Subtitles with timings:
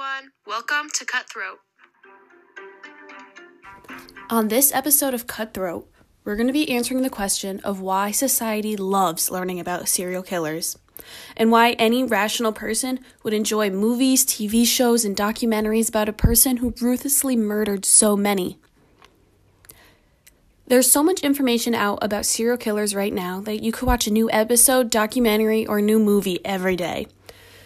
[0.00, 0.32] everyone.
[0.46, 1.58] Welcome to Cutthroat.
[4.30, 5.90] On this episode of Cutthroat,
[6.24, 10.78] we're going to be answering the question of why society loves learning about serial killers
[11.36, 16.58] and why any rational person would enjoy movies, TV shows, and documentaries about a person
[16.58, 18.58] who ruthlessly murdered so many.
[20.66, 24.12] There's so much information out about serial killers right now that you could watch a
[24.12, 27.06] new episode, documentary, or new movie every day.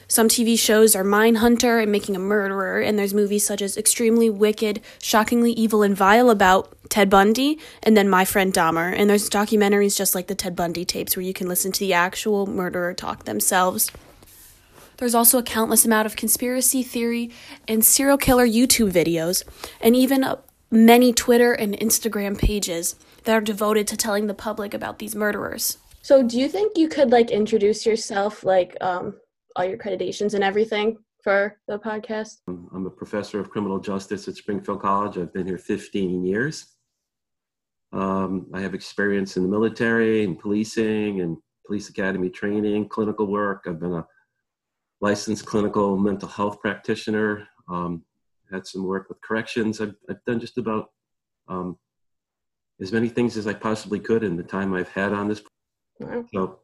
[0.09, 4.29] Some TV shows are Mindhunter and Making a Murderer, and there's movies such as Extremely
[4.29, 8.95] Wicked, Shockingly Evil and Vile about Ted Bundy, and then My Friend Dahmer.
[8.97, 11.95] And there's documentaries just like the Ted Bundy tapes where you can listen to the
[11.95, 13.91] actual murderer talk themselves.
[14.99, 17.31] There's also a countless amount of conspiracy theory
[17.67, 19.43] and serial killer YouTube videos,
[19.81, 20.25] and even
[20.71, 25.79] many Twitter and Instagram pages that are devoted to telling the public about these murderers.
[26.03, 29.15] So, do you think you could like introduce yourself, like um,
[29.57, 32.39] all your accreditations and everything for the podcast?
[32.49, 35.19] I'm a professor of criminal justice at Springfield College.
[35.19, 36.75] I've been here 15 years.
[37.93, 43.65] Um, I have experience in the military and policing and police academy training, clinical work.
[43.67, 44.07] I've been a
[45.01, 47.47] licensed clinical mental health practitioner.
[47.69, 48.05] Um,
[48.53, 49.81] had some work with corrections.
[49.81, 50.91] I've, I've done just about
[51.49, 51.79] um,
[52.81, 55.43] as many things as I possibly could in the time I've had on this.
[56.01, 56.25] Wow.
[56.33, 56.59] So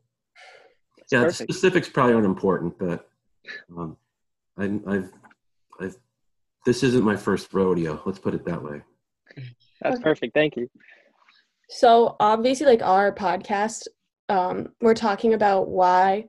[1.10, 3.08] yeah, the specifics probably aren't important, but
[3.76, 3.96] um,
[4.56, 5.12] I, I've,
[5.80, 5.96] I've,
[6.66, 8.00] this isn't my first rodeo.
[8.04, 8.82] Let's put it that way.
[9.80, 10.34] That's perfect.
[10.34, 10.68] Thank you.
[11.68, 13.86] So obviously, like our podcast,
[14.28, 16.28] um, we're talking about why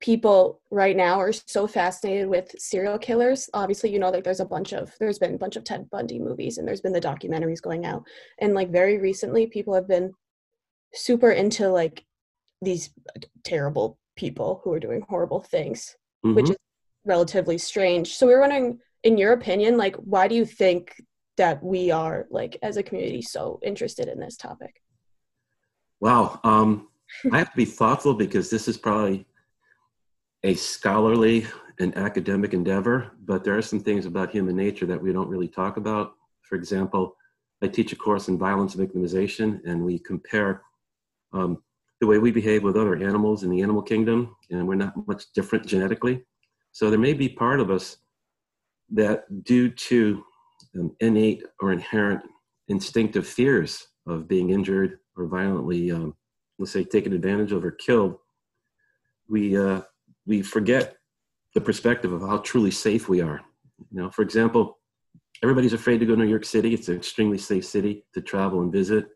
[0.00, 3.50] people right now are so fascinated with serial killers.
[3.52, 6.18] Obviously, you know, like there's a bunch of there's been a bunch of Ted Bundy
[6.18, 8.02] movies, and there's been the documentaries going out,
[8.38, 10.12] and like very recently, people have been
[10.92, 12.04] super into like
[12.62, 12.90] these
[13.44, 16.34] terrible people who are doing horrible things, mm-hmm.
[16.34, 16.56] which is
[17.04, 18.14] relatively strange.
[18.14, 21.02] So we are wondering, in your opinion, like why do you think
[21.36, 24.82] that we are like as a community so interested in this topic?
[26.00, 26.40] Wow.
[26.44, 26.88] Um,
[27.32, 29.26] I have to be thoughtful because this is probably
[30.42, 31.46] a scholarly
[31.78, 35.48] and academic endeavor, but there are some things about human nature that we don't really
[35.48, 36.12] talk about.
[36.42, 37.16] For example,
[37.62, 40.62] I teach a course in violence victimization, and we compare
[41.32, 41.62] um,
[42.00, 45.24] the way we behave with other animals in the animal kingdom, and we're not much
[45.34, 46.24] different genetically.
[46.72, 47.98] So there may be part of us
[48.90, 50.24] that, due to
[50.78, 52.22] um, innate or inherent
[52.68, 56.14] instinctive fears of being injured or violently, um,
[56.58, 58.16] let's say, taken advantage of or killed,
[59.28, 59.82] we uh,
[60.26, 60.96] we forget
[61.54, 63.40] the perspective of how truly safe we are.
[63.90, 64.78] You know, for example,
[65.42, 66.72] everybody's afraid to go to New York City.
[66.72, 69.08] It's an extremely safe city to travel and visit.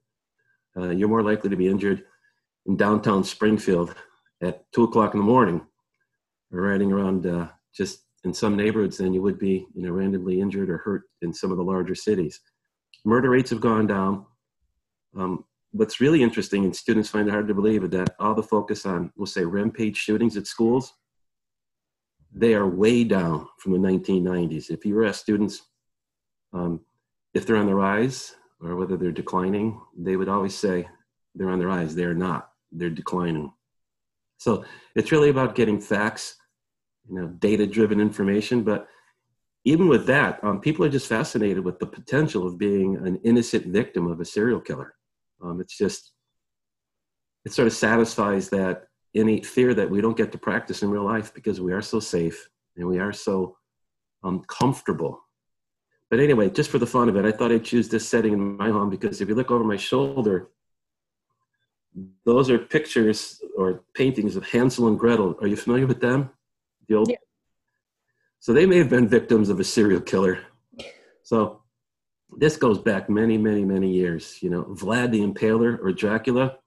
[0.77, 2.05] Uh, you're more likely to be injured
[2.67, 3.95] in downtown Springfield
[4.43, 5.61] at two o'clock in the morning,
[6.53, 10.41] or riding around uh, just in some neighborhoods than you would be, you know, randomly
[10.41, 12.41] injured or hurt in some of the larger cities.
[13.05, 14.25] Murder rates have gone down.
[15.17, 18.43] Um, what's really interesting, and students find it hard to believe, is that all the
[18.43, 20.95] focus on, we'll say, rampage shootings at schools,
[22.35, 24.71] they are way down from the 1990s.
[24.71, 25.63] If you ask students
[26.53, 26.81] um,
[27.35, 30.89] if they're on the rise or whether they're declining, they would always say
[31.35, 31.95] they're on the rise.
[31.95, 33.53] They're not they're declining.
[34.39, 34.65] So
[34.95, 36.37] it's really about getting facts,
[37.09, 38.62] you know, data driven information.
[38.62, 38.89] But
[39.65, 43.67] even with that, um, people are just fascinated with the potential of being an innocent
[43.67, 44.95] victim of a serial killer.
[45.43, 46.13] Um, it's just,
[47.45, 51.05] it sort of satisfies that innate fear that we don't get to practice in real
[51.05, 53.57] life because we are so safe and we are so
[54.25, 55.21] um, comfortable.
[56.11, 58.57] But anyway, just for the fun of it, I thought I'd choose this setting in
[58.57, 60.51] my home because if you look over my shoulder,
[62.25, 65.37] those are pictures or paintings of Hansel and Gretel.
[65.41, 66.31] Are you familiar with them?
[66.88, 67.10] The old.
[67.10, 67.16] Yeah.
[68.41, 70.41] So they may have been victims of a serial killer.
[71.22, 71.62] So
[72.37, 74.38] this goes back many, many, many years.
[74.43, 76.59] You know, Vlad the Impaler or Dracula,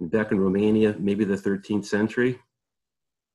[0.00, 2.38] back in Romania, maybe the 13th century.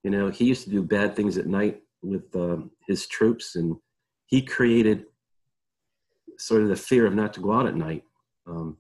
[0.04, 3.76] You know, he used to do bad things at night with um, his troops, and
[4.28, 5.06] he created
[6.38, 8.04] sort of the fear of not to go out at night.
[8.48, 8.78] Um,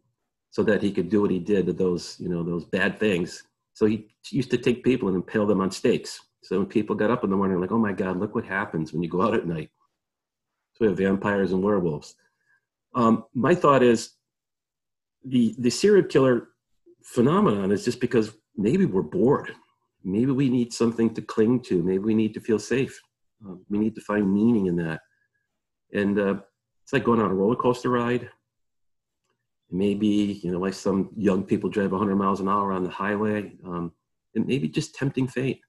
[0.55, 3.43] so that he could do what he did to those, you know, those bad things.
[3.73, 6.17] So he used to take people and impale them on stakes.
[6.43, 8.93] So when people got up in the morning, like, oh my God, look what happens
[8.93, 9.69] when you go out at night.
[10.75, 12.15] So we have vampires and werewolves.
[12.93, 14.11] Um, my thought is
[15.25, 16.47] the, the serial killer
[17.03, 19.51] phenomenon is just because maybe we're bored.
[20.05, 21.83] Maybe we need something to cling to.
[21.83, 22.97] Maybe we need to feel safe.
[23.45, 25.01] Um, we need to find meaning in that.
[25.91, 26.35] And uh,
[26.81, 28.29] it's like going on a roller coaster ride
[29.77, 33.51] maybe you know like some young people drive 100 miles an hour on the highway
[33.65, 33.91] um,
[34.35, 35.61] and maybe just tempting fate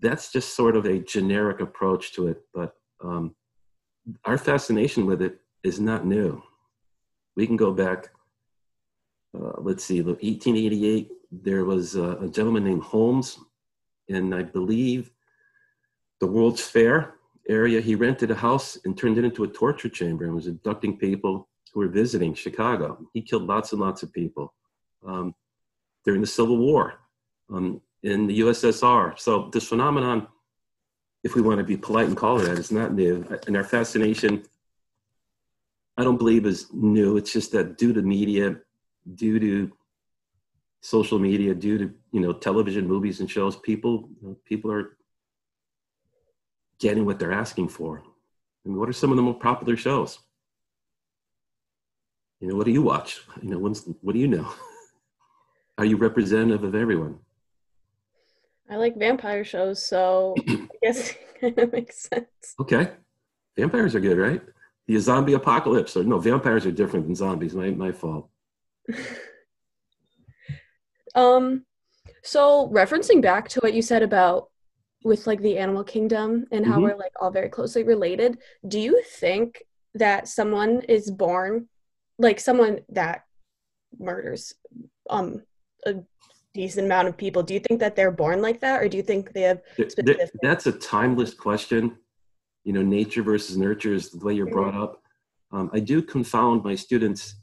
[0.00, 2.42] that's just sort of a generic approach to it.
[2.54, 3.34] But um,
[4.24, 6.42] our fascination with it is not new.
[7.36, 8.10] We can go back,
[9.36, 13.38] uh, let's see, 1888, there was a, a gentleman named Holmes,
[14.08, 15.10] and I believe
[16.20, 17.14] the World's Fair
[17.48, 20.96] area, he rented a house and turned it into a torture chamber and was abducting
[20.96, 21.48] people
[21.78, 22.98] were visiting Chicago.
[23.14, 24.54] He killed lots and lots of people
[25.06, 25.34] um,
[26.04, 26.94] during the Civil War
[27.52, 29.18] um, in the USSR.
[29.18, 30.26] So this phenomenon,
[31.24, 33.24] if we want to be polite and call it that, is not new.
[33.46, 34.44] And our fascination,
[35.96, 37.16] I don't believe is new.
[37.16, 38.56] It's just that due to media,
[39.14, 39.72] due to
[40.80, 44.96] social media, due to you know television, movies, and shows, people you know, people are
[46.78, 48.02] getting what they're asking for.
[48.64, 50.18] I mean, what are some of the more popular shows?
[52.40, 53.22] You know, what do you watch?
[53.42, 54.48] You know, what do you know?
[55.78, 57.18] Are you representative of everyone?
[58.70, 62.54] I like vampire shows, so I guess it kind of makes sense.
[62.60, 62.90] Okay.
[63.56, 64.42] Vampires are good, right?
[64.86, 65.96] The zombie apocalypse.
[65.96, 67.54] Or no, vampires are different than zombies.
[67.54, 68.28] My my fault.
[71.14, 71.64] um
[72.22, 74.50] so referencing back to what you said about
[75.04, 76.82] with like the animal kingdom and how mm-hmm.
[76.84, 79.62] we're like all very closely related, do you think
[79.94, 81.68] that someone is born
[82.18, 83.24] like someone that
[83.98, 84.54] murders
[85.08, 85.42] um
[85.86, 85.94] a
[86.54, 89.02] decent amount of people do you think that they're born like that or do you
[89.02, 91.96] think they have specific- that's a timeless question.
[92.64, 95.02] You know nature versus nurture is the way you're brought up.
[95.52, 97.36] Um, i do confound my students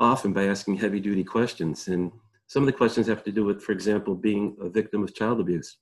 [0.00, 2.12] often by asking heavy duty questions and
[2.46, 5.40] some of the questions have to do with for example being a victim of child
[5.40, 5.78] abuse.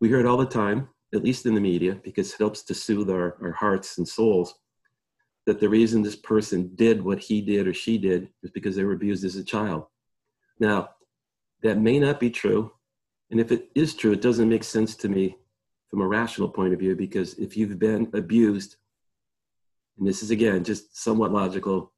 [0.00, 2.74] We hear it all the time at least in the media because it helps to
[2.74, 4.54] soothe our, our hearts and souls
[5.46, 8.84] that the reason this person did what he did or she did is because they
[8.84, 9.84] were abused as a child.
[10.58, 10.90] Now,
[11.62, 12.72] that may not be true.
[13.30, 15.36] And if it is true, it doesn't make sense to me
[15.88, 18.76] from a rational point of view because if you've been abused,
[19.98, 21.92] and this is again just somewhat logical,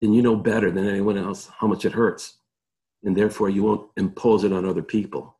[0.00, 2.38] then you know better than anyone else how much it hurts.
[3.04, 5.36] And therefore, you won't impose it on other people.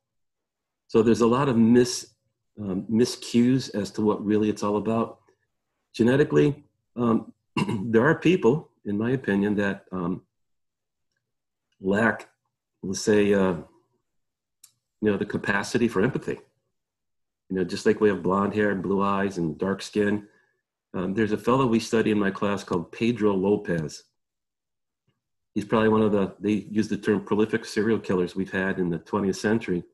[0.88, 2.08] So there's a lot of mis,
[2.60, 5.20] um, miscues as to what really it's all about.
[5.94, 6.64] Genetically,
[6.96, 7.32] um,
[7.90, 10.22] there are people, in my opinion, that um,
[11.80, 12.28] lack,
[12.82, 13.54] let's say, uh,
[15.00, 16.38] you know, the capacity for empathy.
[17.50, 20.26] You know, just like we have blonde hair and blue eyes and dark skin.
[20.94, 24.04] Um, there's a fellow we study in my class called Pedro Lopez.
[25.54, 28.88] He's probably one of the, they use the term prolific serial killers we've had in
[28.88, 29.84] the 20th century.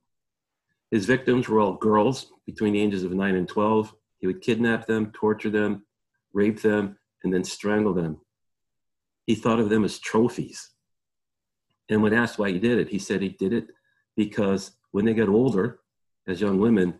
[0.91, 3.95] His victims were all girls between the ages of 9 and 12.
[4.21, 5.85] He would kidnap them, torture them,
[6.39, 8.21] rape them, and then strangle them.
[9.27, 10.71] He thought of them as trophies.
[11.91, 13.67] And when asked why he did it, he said he did it
[14.17, 15.81] because when they got older,
[16.27, 16.95] as young women,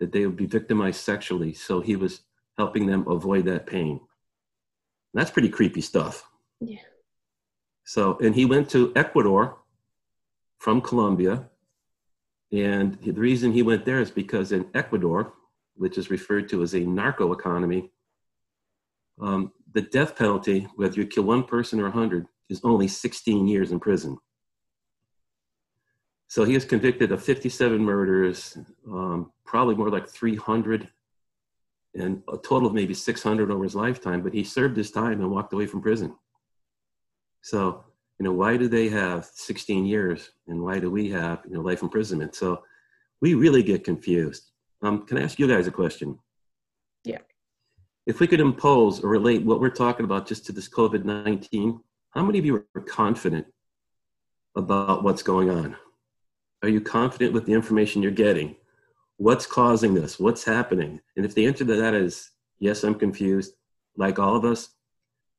[0.00, 1.54] that they would be victimized sexually.
[1.54, 2.22] So he was
[2.58, 4.00] helping them avoid that pain.
[5.14, 6.28] That's pretty creepy stuff.
[6.60, 6.78] Yeah.
[7.84, 9.58] So, and he went to Ecuador
[10.58, 11.48] from Colombia.
[12.52, 15.34] And the reason he went there is because in Ecuador,
[15.76, 17.90] which is referred to as a narco economy,
[19.22, 23.72] um, the death penalty, whether you kill one person or 100, is only 16 years
[23.72, 24.18] in prison.
[26.28, 28.56] So he was convicted of 57 murders,
[28.90, 30.88] um, probably more like 300,
[31.94, 35.30] and a total of maybe 600 over his lifetime, but he served his time and
[35.30, 36.14] walked away from prison.
[37.42, 37.84] So,
[38.18, 41.60] you know, why do they have 16 years and why do we have, you know,
[41.60, 42.34] life imprisonment?
[42.34, 42.62] So
[43.20, 44.52] we really get confused.
[44.80, 46.18] Um, can I ask you guys a question?
[48.06, 51.80] If we could impose or relate what we're talking about just to this COVID 19,
[52.10, 53.46] how many of you are confident
[54.56, 55.76] about what's going on?
[56.62, 58.56] Are you confident with the information you're getting?
[59.16, 60.18] What's causing this?
[60.18, 61.00] What's happening?
[61.16, 63.54] And if the answer to that is yes, I'm confused,
[63.96, 64.68] like all of us,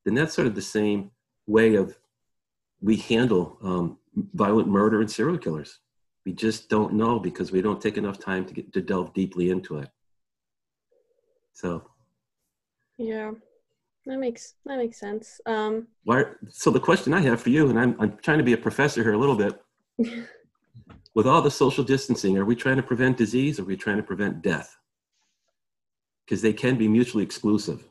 [0.05, 1.11] then that's sort of the same
[1.47, 1.97] way of
[2.81, 3.97] we handle um,
[4.33, 5.79] violent murder and serial killers.
[6.25, 9.49] We just don't know because we don't take enough time to get to delve deeply
[9.49, 9.89] into it.
[11.53, 11.89] So
[13.03, 13.31] yeah.
[14.05, 15.39] That makes that makes sense.
[15.45, 18.53] Um why so the question I have for you, and I'm I'm trying to be
[18.53, 19.61] a professor here a little bit.
[21.15, 23.97] With all the social distancing, are we trying to prevent disease or are we trying
[23.97, 24.75] to prevent death?
[26.25, 27.87] Because they can be mutually exclusive.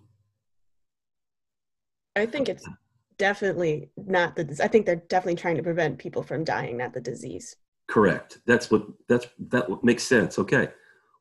[2.16, 2.69] I think it's
[3.16, 7.00] definitely not the I think they're definitely trying to prevent people from dying, not the
[7.00, 7.57] disease.
[7.88, 8.38] Correct.
[8.47, 10.38] That's what that's that makes sense.
[10.38, 10.69] Okay.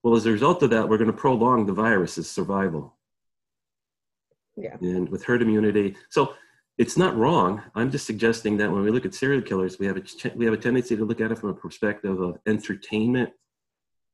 [0.04, 2.96] Well, as a result of that, we're going to prolong the virus's survival.
[4.58, 4.75] Yeah.
[4.81, 5.96] And with herd immunity.
[6.10, 6.34] So
[6.77, 7.62] it's not wrong.
[7.75, 10.03] I'm just suggesting that when we look at serial killers, we have a,
[10.36, 13.31] we have a tendency to look at it from a perspective of entertainment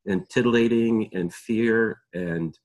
[0.08, 2.58] and titillating and fear and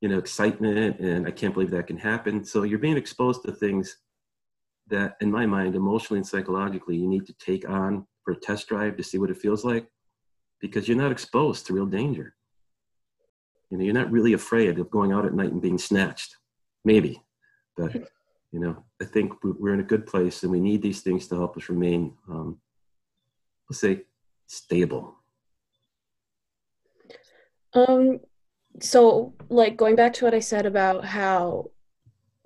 [0.00, 3.50] you know excitement and i can't believe that can happen so you're being exposed to
[3.50, 3.96] things
[4.88, 8.68] that in my mind emotionally and psychologically you need to take on for a test
[8.68, 9.86] drive to see what it feels like
[10.60, 12.34] because you're not exposed to real danger
[13.70, 16.36] you know you're not really afraid of going out at night and being snatched
[16.86, 17.20] maybe
[17.76, 17.94] but
[18.52, 21.34] you know i think we're in a good place and we need these things to
[21.34, 22.58] help us remain um,
[23.68, 24.02] let's say
[24.46, 25.16] stable.
[27.74, 28.20] Um
[28.80, 31.70] so like going back to what i said about how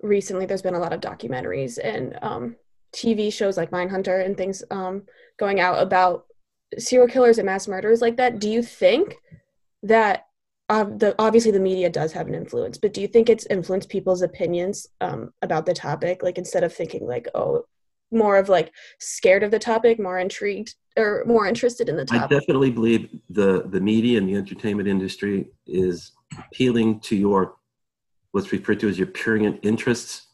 [0.01, 2.55] recently there's been a lot of documentaries and um,
[2.95, 5.03] tv shows like mindhunter and things um,
[5.37, 6.25] going out about
[6.77, 9.15] serial killers and mass murderers like that do you think
[9.83, 10.27] that
[10.71, 14.21] the obviously the media does have an influence but do you think it's influenced people's
[14.21, 16.23] opinions um, about the topic?
[16.23, 17.65] Like instead of thinking like oh
[18.11, 22.23] more of like scared of the topic more intrigued or more interested in the topic?
[22.23, 27.55] i definitely believe the the media and the entertainment industry is appealing to your
[28.31, 30.27] what's referred to as your prurient interests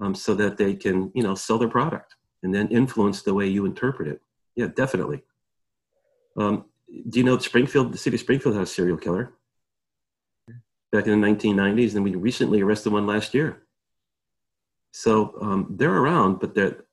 [0.00, 3.46] um, so that they can you know sell their product and then influence the way
[3.46, 4.20] you interpret it.
[4.56, 5.22] Yeah definitely.
[6.36, 6.64] Um,
[7.08, 9.32] do you know springfield the city of springfield has a serial killer
[10.92, 13.62] back in the 1990s and we recently arrested one last year.
[14.92, 16.84] So um, they're around but they're,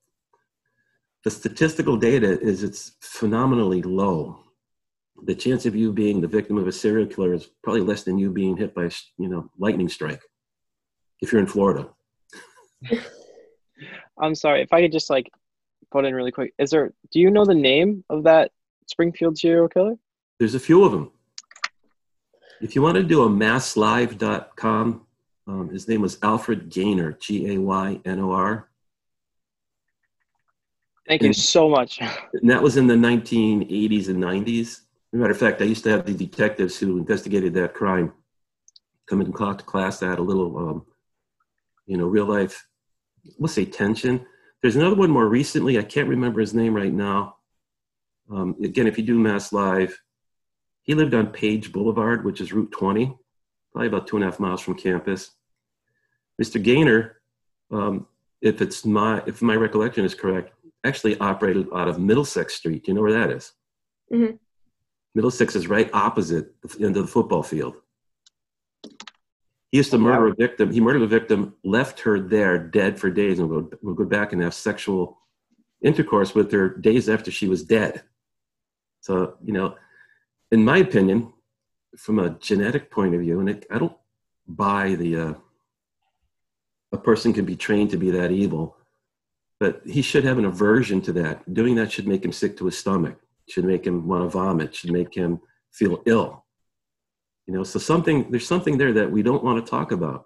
[1.25, 4.39] the statistical data is it's phenomenally low.
[5.25, 8.17] The chance of you being the victim of a serial killer is probably less than
[8.17, 10.21] you being hit by a you know lightning strike
[11.21, 11.89] if you're in florida.
[14.21, 15.29] I'm sorry if i could just like
[15.91, 18.51] put in really quick is there do you know the name of that
[18.87, 19.95] springfield serial killer?
[20.39, 21.11] There's a few of them
[22.61, 25.05] if you want to do a masslive.com
[25.47, 28.69] um, his name was alfred gaynor g-a-y-n-o-r
[31.07, 34.81] thank you and, so much and that was in the 1980s and 90s
[35.17, 38.13] matter of fact, I used to have the detectives who investigated that crime
[39.07, 40.85] come in to class that a little, um,
[41.87, 42.67] you know, real life,
[43.39, 44.25] let's say tension.
[44.61, 45.79] There's another one more recently.
[45.79, 47.37] I can't remember his name right now.
[48.31, 49.99] Um, again, if you do Mass Live,
[50.89, 53.15] he lived on Page Boulevard, which is Route 20,
[53.71, 55.29] probably about two and a half miles from campus.
[56.41, 56.59] Mr.
[56.59, 57.21] Gaynor,
[57.69, 58.07] um,
[58.41, 60.51] if it's my if my recollection is correct,
[60.83, 62.85] actually operated out of Middlesex Street.
[62.85, 63.53] Do you know where that is?
[64.11, 64.37] Mm-hmm.
[65.13, 67.75] Middlesex is right opposite the end of the football field.
[69.71, 70.71] He used to murder a victim.
[70.71, 74.33] He murdered a victim, left her there dead for days, and would, would go back
[74.33, 75.19] and have sexual
[75.83, 78.01] intercourse with her days after she was dead.
[79.01, 79.75] So, you know,
[80.51, 81.33] in my opinion,
[81.97, 83.97] from a genetic point of view, and it, I don't
[84.47, 85.33] buy the uh,
[86.91, 88.75] a person can be trained to be that evil,
[89.59, 91.53] but he should have an aversion to that.
[91.53, 94.75] Doing that should make him sick to his stomach should make him want to vomit,
[94.75, 95.39] should make him
[95.71, 96.45] feel ill.
[97.47, 100.25] You know, so something there's something there that we don't want to talk about,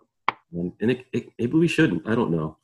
[0.51, 2.07] and, and it, it, maybe we shouldn't.
[2.07, 2.57] I don't know,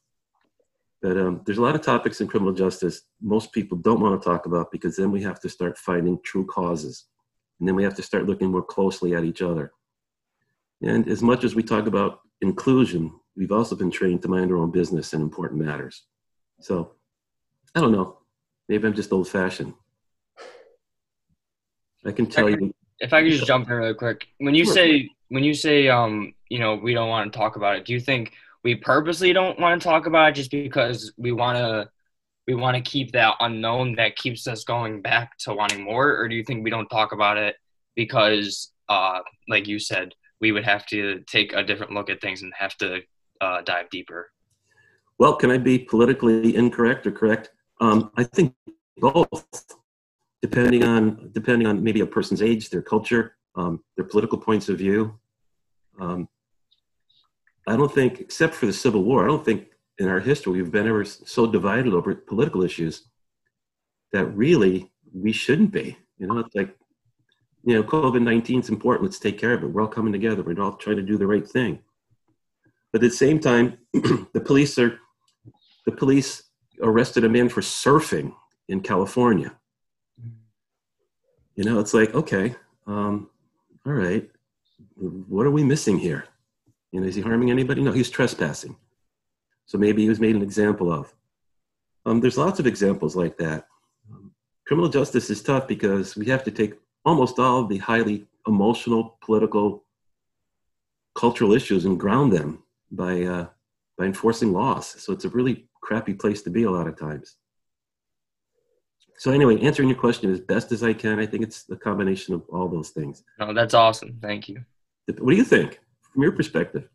[1.02, 4.30] but um, there's a lot of topics in criminal justice most people don't want to
[4.30, 7.06] talk about because then we have to start finding true causes,
[7.60, 9.74] and then we have to start looking more closely at each other.
[10.82, 14.58] And as much as we talk about inclusion, we've also been trained to mind our
[14.58, 16.04] own business in important matters.
[16.62, 16.92] So,
[17.76, 18.20] I don't know.
[18.70, 19.74] Maybe I'm just old fashioned.
[22.06, 22.74] I can tell I you.
[23.00, 24.74] If I could just jump in really quick, when you Sure.
[24.74, 27.94] say when you say um you know we don't want to talk about it, do
[27.94, 31.90] you think we purposely don't want to talk about it just because we want to
[32.50, 36.28] we want to keep that unknown that keeps us going back to wanting more, or
[36.28, 37.56] do you think we don't talk about it
[37.96, 42.42] because uh like you said we would have to take a different look at things
[42.42, 43.02] and have to
[43.42, 44.32] uh, dive deeper?
[45.20, 47.52] Well, can I be politically incorrect or correct?
[47.82, 48.56] Um, I think
[48.98, 49.46] both,
[50.42, 54.80] depending on depending on maybe a person's age, their culture, um, their political points of
[54.80, 55.20] view.
[56.00, 56.28] Um,
[57.68, 59.68] I don't think, except for the Civil War, I don't think
[60.00, 63.04] in our history we've been ever so divided over political issues
[64.14, 65.98] that really we shouldn't be.
[66.18, 66.76] You know, it's like,
[67.64, 69.04] you know, COVID 19 is important.
[69.04, 69.68] Let's take care of it.
[69.68, 70.42] We're all coming together.
[70.42, 71.80] We're all trying to do the right thing.
[72.92, 75.00] But at the same time, the police are,
[75.86, 76.44] the police
[76.82, 78.34] arrested a man for surfing
[78.70, 79.56] in California.
[81.56, 82.56] You know, it's like, okay,
[82.88, 83.30] um,
[83.86, 84.30] all right,
[84.96, 86.26] what are we missing here?
[86.92, 87.82] You know, is he harming anybody?
[87.82, 88.78] No, he's trespassing.
[89.70, 91.14] So maybe he was made an example of.
[92.04, 93.68] Um, there's lots of examples like that.
[94.12, 94.32] Um,
[94.66, 96.74] criminal justice is tough because we have to take
[97.06, 99.84] almost all of the highly emotional, political,
[101.14, 103.46] cultural issues and ground them by uh,
[103.96, 104.88] by enforcing laws.
[104.88, 107.36] So it's a really crappy place to be a lot of times.
[109.18, 112.34] So anyway, answering your question as best as I can, I think it's a combination
[112.34, 113.24] of all those things.
[113.40, 114.18] Oh, that's awesome.
[114.20, 114.66] Thank you.
[115.06, 115.80] What do you think
[116.12, 116.90] from your perspective?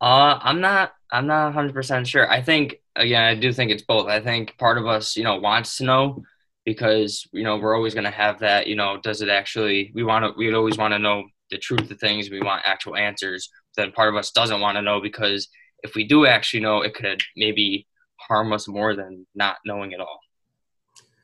[0.00, 0.92] Uh, I'm not.
[1.10, 2.30] I'm not 100 percent sure.
[2.30, 4.08] I think again, I do think it's both.
[4.08, 6.22] I think part of us, you know, wants to know
[6.64, 8.66] because you know we're always going to have that.
[8.66, 9.92] You know, does it actually?
[9.94, 10.32] We want to.
[10.36, 12.30] We always want to know the truth of things.
[12.30, 13.48] We want actual answers.
[13.76, 15.48] Then part of us doesn't want to know because
[15.82, 17.86] if we do actually know, it could maybe
[18.18, 20.20] harm us more than not knowing at all.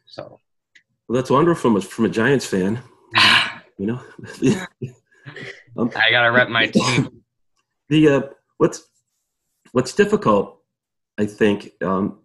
[0.07, 0.39] So.
[1.09, 2.81] Well, that's wonderful from a, from a Giants fan.
[3.79, 4.01] you know.
[5.77, 7.09] um, I gotta rep my team.
[7.89, 8.23] The uh,
[8.63, 8.89] what's
[9.73, 10.61] what's difficult,
[11.19, 12.21] I think, um,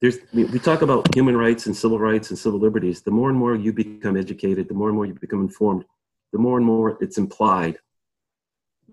[0.00, 3.02] there's we talk about human rights and civil rights and civil liberties.
[3.02, 5.84] The more and more you become educated, the more and more you become informed,
[6.32, 7.78] the more and more it's implied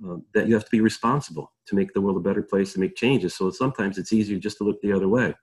[0.05, 2.81] uh, that you have to be responsible to make the world a better place and
[2.81, 3.35] make changes.
[3.35, 5.33] So sometimes it's easier just to look the other way.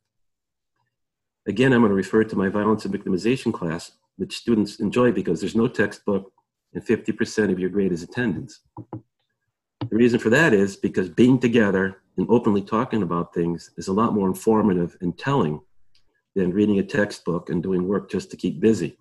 [1.48, 5.40] Again, I'm going to refer to my violence and victimization class, which students enjoy because
[5.40, 6.32] there's no textbook
[6.74, 8.60] and 50% of your grade is attendance.
[9.92, 13.92] The reason for that is because being together and openly talking about things is a
[13.92, 15.60] lot more informative and telling
[16.34, 18.96] than reading a textbook and doing work just to keep busy.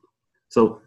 [0.50, 0.82] So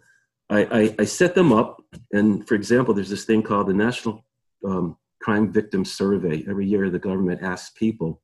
[0.50, 1.82] I, I, I set them up,
[2.12, 4.23] and for example, there's this thing called the National
[4.62, 6.44] um, Crime Victim Survey.
[6.46, 8.20] Every year, the government asks people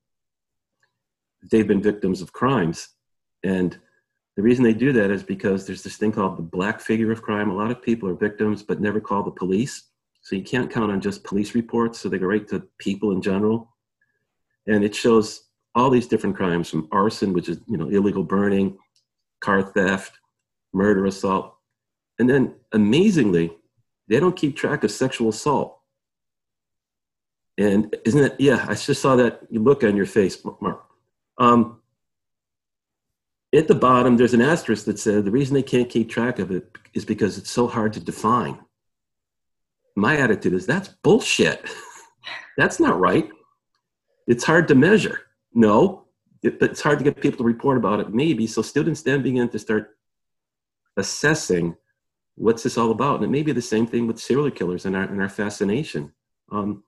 [1.50, 2.88] they've been victims of crimes.
[3.42, 3.78] And
[4.36, 7.22] the reason they do that is because there's this thing called the black figure of
[7.22, 7.48] crime.
[7.48, 9.84] A lot of people are victims but never call the police.
[10.30, 13.20] So you can't count on just police reports, so they go right to people in
[13.20, 13.74] general.
[14.68, 18.78] And it shows all these different crimes from arson, which is you know illegal burning,
[19.40, 20.12] car theft,
[20.72, 21.56] murder, assault.
[22.20, 23.56] And then amazingly,
[24.06, 25.80] they don't keep track of sexual assault.
[27.58, 28.36] And isn't it?
[28.38, 30.84] Yeah, I just saw that look on your face, Mark.
[31.38, 31.80] Um,
[33.52, 36.52] at the bottom, there's an asterisk that says the reason they can't keep track of
[36.52, 38.60] it is because it's so hard to define
[39.96, 41.64] my attitude is that's bullshit.
[42.56, 43.28] that's not right.
[44.26, 45.22] It's hard to measure.
[45.54, 46.04] No,
[46.42, 48.46] it, it's hard to get people to report about it, maybe.
[48.46, 49.96] So students then begin to start
[50.96, 51.76] assessing
[52.36, 53.16] what's this all about.
[53.16, 56.12] And it may be the same thing with serial killers and our, and our fascination.
[56.50, 56.84] Um,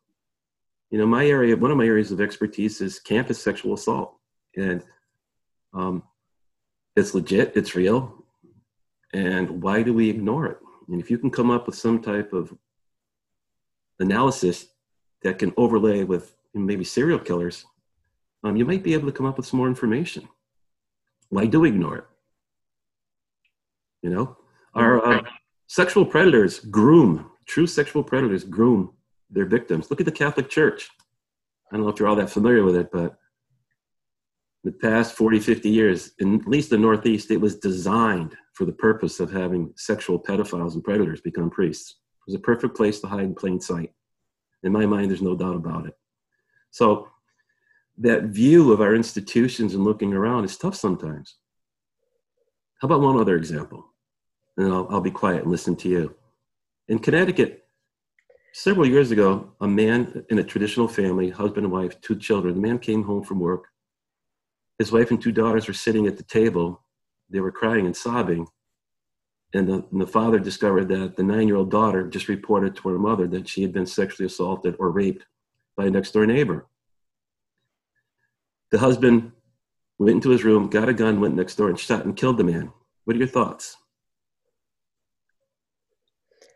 [0.90, 4.16] you know, my area, one of my areas of expertise is campus sexual assault.
[4.56, 4.84] And
[5.74, 6.02] um,
[6.96, 8.24] it's legit, it's real.
[9.14, 10.58] And why do we ignore it?
[10.88, 12.54] And if you can come up with some type of
[14.02, 14.66] analysis
[15.22, 17.64] that can overlay with maybe serial killers,
[18.44, 20.28] um, you might be able to come up with some more information.
[21.28, 22.04] Why do we ignore it?
[24.02, 24.36] You know,
[24.74, 25.22] our uh,
[25.68, 28.92] sexual predators groom, true sexual predators groom
[29.30, 29.90] their victims.
[29.90, 30.90] Look at the Catholic Church.
[31.70, 33.16] I don't know if you're all that familiar with it, but
[34.64, 38.72] the past 40, 50 years, in at least the Northeast, it was designed for the
[38.72, 41.96] purpose of having sexual pedophiles and predators become priests.
[42.22, 43.92] It was a perfect place to hide in plain sight.
[44.62, 45.96] In my mind, there's no doubt about it.
[46.70, 47.08] So
[47.98, 51.36] that view of our institutions and looking around is tough sometimes.
[52.80, 53.86] How about one other example?
[54.56, 56.14] And I'll, I'll be quiet and listen to you.
[56.86, 57.64] In Connecticut,
[58.52, 62.60] several years ago, a man in a traditional family, husband and wife, two children, the
[62.60, 63.64] man came home from work.
[64.78, 66.84] His wife and two daughters were sitting at the table.
[67.30, 68.46] They were crying and sobbing
[69.54, 72.88] and the, and the father discovered that the nine year old daughter just reported to
[72.88, 75.24] her mother that she had been sexually assaulted or raped
[75.76, 76.66] by a next door neighbor.
[78.70, 79.32] The husband
[79.98, 82.44] went into his room, got a gun, went next door, and shot and killed the
[82.44, 82.72] man.
[83.04, 83.76] What are your thoughts?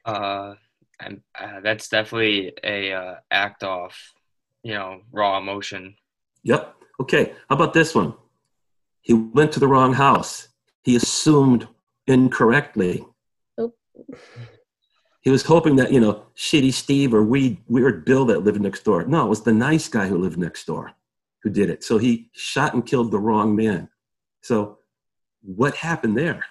[0.05, 0.55] Uh,
[1.01, 4.15] and uh, that's definitely a uh, act off,
[4.63, 5.97] you know, raw emotion.
[6.45, 6.75] Yep.
[7.01, 7.35] Okay.
[7.49, 8.15] How about this one?
[9.03, 10.49] He went to the wrong house.
[10.83, 11.69] He assumed
[12.07, 13.05] incorrectly.
[13.59, 13.73] Oh.
[15.23, 18.85] He was hoping that, you know, shitty Steve or weird, weird Bill that lived next
[18.85, 19.05] door.
[19.05, 20.93] No, it was the nice guy who lived next door
[21.43, 21.85] who did it.
[21.85, 23.89] So he shot and killed the wrong man.
[24.43, 24.79] So
[25.43, 26.45] what happened there?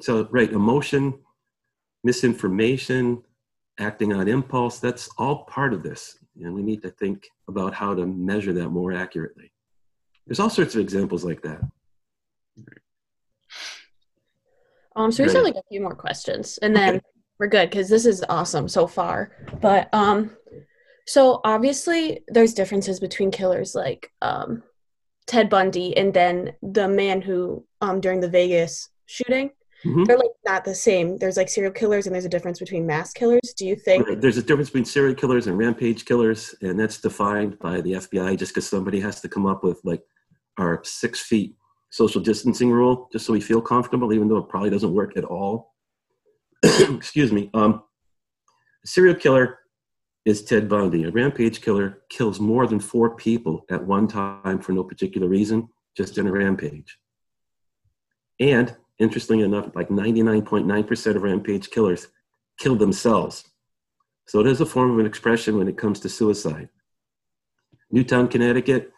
[0.00, 1.14] So, right, emotion,
[2.02, 3.22] misinformation,
[3.78, 6.18] acting on impulse, that's all part of this.
[6.40, 9.52] And we need to think about how to measure that more accurately.
[10.26, 11.60] There's all sorts of examples like that.
[14.96, 17.04] Um, so we just have like a few more questions, and then okay.
[17.38, 19.32] we're good because this is awesome so far.
[19.60, 20.36] But um,
[21.06, 24.62] so obviously there's differences between killers like um,
[25.26, 29.50] Ted Bundy and then the man who um during the Vegas shooting.
[29.84, 30.04] Mm-hmm.
[30.04, 31.18] They're like not the same.
[31.18, 33.52] There's like serial killers, and there's a difference between mass killers.
[33.56, 37.58] Do you think there's a difference between serial killers and rampage killers, and that's defined
[37.58, 40.02] by the FBI just because somebody has to come up with like
[40.56, 41.56] our six feet
[41.92, 45.24] social distancing rule, just so we feel comfortable, even though it probably doesn't work at
[45.24, 45.74] all.
[46.64, 47.50] Excuse me.
[47.52, 47.82] Um,
[48.84, 49.58] serial killer
[50.24, 51.04] is Ted Bundy.
[51.04, 55.68] A rampage killer kills more than four people at one time for no particular reason,
[55.94, 56.98] just in a rampage.
[58.40, 62.08] And interestingly enough, like 99.9% of rampage killers
[62.58, 63.44] kill themselves.
[64.28, 66.70] So it is a form of an expression when it comes to suicide.
[67.90, 68.92] Newtown, Connecticut,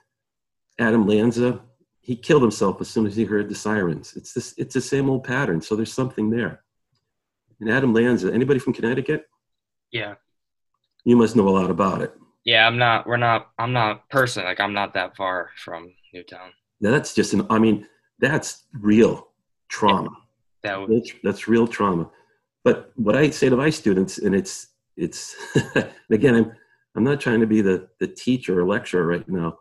[0.78, 1.60] Adam Lanza,
[2.04, 4.12] he killed himself as soon as he heard the sirens.
[4.14, 5.62] It's this, it's the same old pattern.
[5.62, 6.62] So there's something there.
[7.60, 9.24] And Adam Lanza, anybody from Connecticut?
[9.90, 10.16] Yeah.
[11.04, 12.14] You must know a lot about it.
[12.44, 13.06] Yeah, I'm not.
[13.06, 13.52] We're not.
[13.58, 16.50] I'm not personally like I'm not that far from Newtown.
[16.82, 17.46] Now that's just an.
[17.48, 17.86] I mean,
[18.18, 19.28] that's real
[19.68, 20.10] trauma.
[20.62, 22.10] That would, That's, that's real trauma.
[22.64, 25.34] But what I say to my students, and it's it's
[26.10, 26.52] again, I'm
[26.94, 29.58] I'm not trying to be the the teacher or lecturer right now.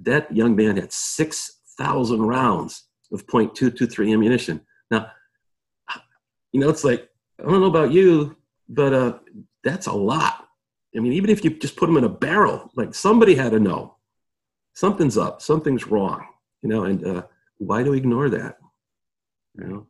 [0.00, 4.60] That young man had six thousand rounds of .223 ammunition.
[4.90, 5.10] Now,
[6.52, 8.36] you know, it's like I don't know about you,
[8.68, 9.18] but uh,
[9.62, 10.48] that's a lot.
[10.96, 13.60] I mean, even if you just put them in a barrel, like somebody had to
[13.60, 13.96] know
[14.74, 16.26] something's up, something's wrong,
[16.62, 16.84] you know.
[16.84, 17.22] And uh,
[17.58, 18.58] why do we ignore that?
[19.56, 19.86] You know,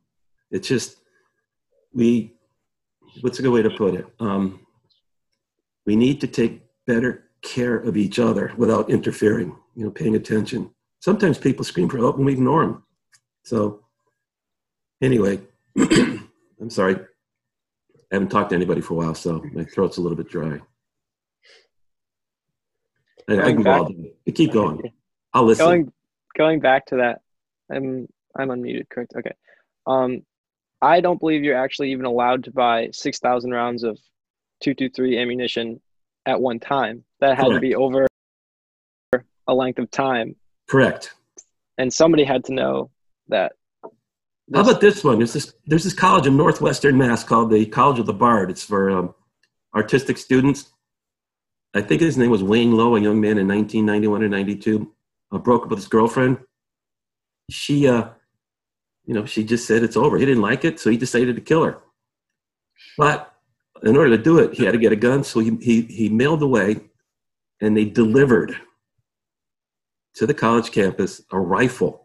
[0.51, 0.97] it's just
[1.93, 2.35] we.
[3.23, 4.07] What's a good way to put it?
[4.21, 4.67] Um,
[5.87, 9.57] we need to take better care of each other without interfering.
[9.75, 10.71] You know, paying attention.
[11.01, 12.83] Sometimes people scream for help and we ignore them.
[13.45, 13.85] So,
[15.01, 15.41] anyway,
[15.79, 16.97] I'm sorry.
[18.11, 20.61] I haven't talked to anybody for a while, so my throat's a little bit dry.
[23.29, 23.93] I, I can go all.
[24.35, 24.93] Keep going.
[25.35, 25.65] I'll listen.
[25.65, 25.93] Going
[26.37, 27.21] going back to that,
[27.71, 29.13] I'm I'm unmuted, correct?
[29.17, 29.33] Okay.
[29.87, 30.23] Um,
[30.81, 33.99] I don't believe you're actually even allowed to buy six thousand rounds of
[34.63, 35.81] two two three ammunition
[36.25, 37.05] at one time.
[37.21, 38.07] That had to be over
[39.47, 40.37] a length of time,
[40.69, 41.15] Correct.
[41.79, 42.91] and somebody had to know
[43.29, 43.53] that.
[44.55, 45.19] How about this one?
[45.19, 48.51] There's this, there's this college in Northwestern Mass called the College of the Bard.
[48.51, 49.15] It's for um,
[49.75, 50.73] artistic students.
[51.75, 54.91] I think his name was Wayne Lo, a young man in 1991 or 92.
[55.31, 56.39] Uh, broke up with his girlfriend.
[57.51, 58.09] She, uh,
[59.05, 60.17] you know, she just said it's over.
[60.17, 61.79] He didn't like it, so he decided to kill her.
[62.97, 63.35] But
[63.83, 66.09] in order to do it, he had to get a gun, so he, he, he
[66.09, 66.81] mailed away,
[67.61, 68.57] and they delivered
[70.19, 72.05] to the college campus a rifle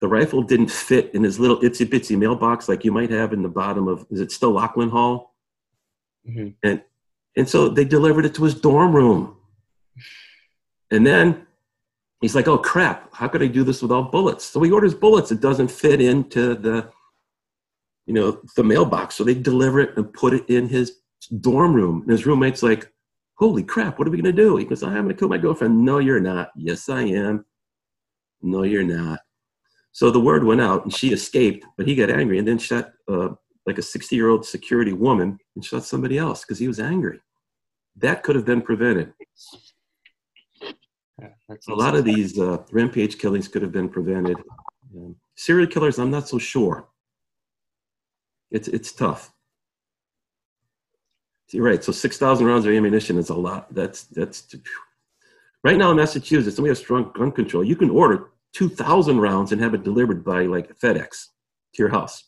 [0.00, 3.42] the rifle didn't fit in his little itsy bitsy mailbox like you might have in
[3.42, 5.34] the bottom of is it still Lachlan Hall?
[6.26, 6.54] Mhm.
[6.62, 6.82] And
[7.36, 9.36] and so they delivered it to his dorm room.
[10.90, 11.46] And then
[12.20, 13.14] he's like, "Oh crap!
[13.14, 15.30] How could I do this without bullets?" So he orders bullets.
[15.30, 16.90] It doesn't fit into the
[18.06, 19.16] you know the mailbox.
[19.16, 20.96] So they deliver it and put it in his
[21.40, 22.02] dorm room.
[22.02, 22.90] And his roommate's like,
[23.40, 23.98] "Holy crap!
[23.98, 26.50] What are we gonna do?" He goes, "I'm gonna kill my girlfriend." No, you're not.
[26.54, 27.44] Yes, I am.
[28.42, 29.20] No, you're not.
[29.92, 32.92] So the word went out, and she escaped, but he got angry and then shot
[33.08, 33.30] uh,
[33.66, 37.20] like a 60 year old security woman and shot somebody else because he was angry.
[37.96, 39.12] That could have been prevented.
[41.18, 41.28] yeah,
[41.68, 44.36] A lot of these uh, rampage killings could have been prevented.
[44.94, 46.88] Um, serial killers, I'm not so sure.
[48.50, 49.32] It's it's tough.
[51.54, 51.82] Right.
[51.82, 53.74] So 6,000 rounds of ammunition is a lot.
[53.74, 54.54] That's that's
[55.64, 57.64] right now in Massachusetts, and we have strong gun control.
[57.64, 61.26] You can order 2,000 rounds and have it delivered by like FedEx
[61.74, 62.24] to your house.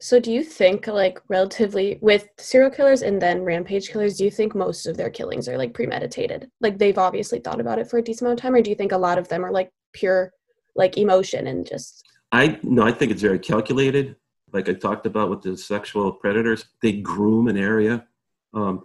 [0.00, 4.32] So do you think like relatively with serial killers and then rampage killers, do you
[4.32, 6.50] think most of their killings are like premeditated?
[6.60, 8.74] Like they've obviously thought about it for a decent amount of time, or do you
[8.74, 10.32] think a lot of them are like pure
[10.74, 14.16] like emotion and just I no, I think it's very calculated.
[14.52, 18.06] Like I talked about with the sexual predators, they groom an area.
[18.52, 18.84] Um,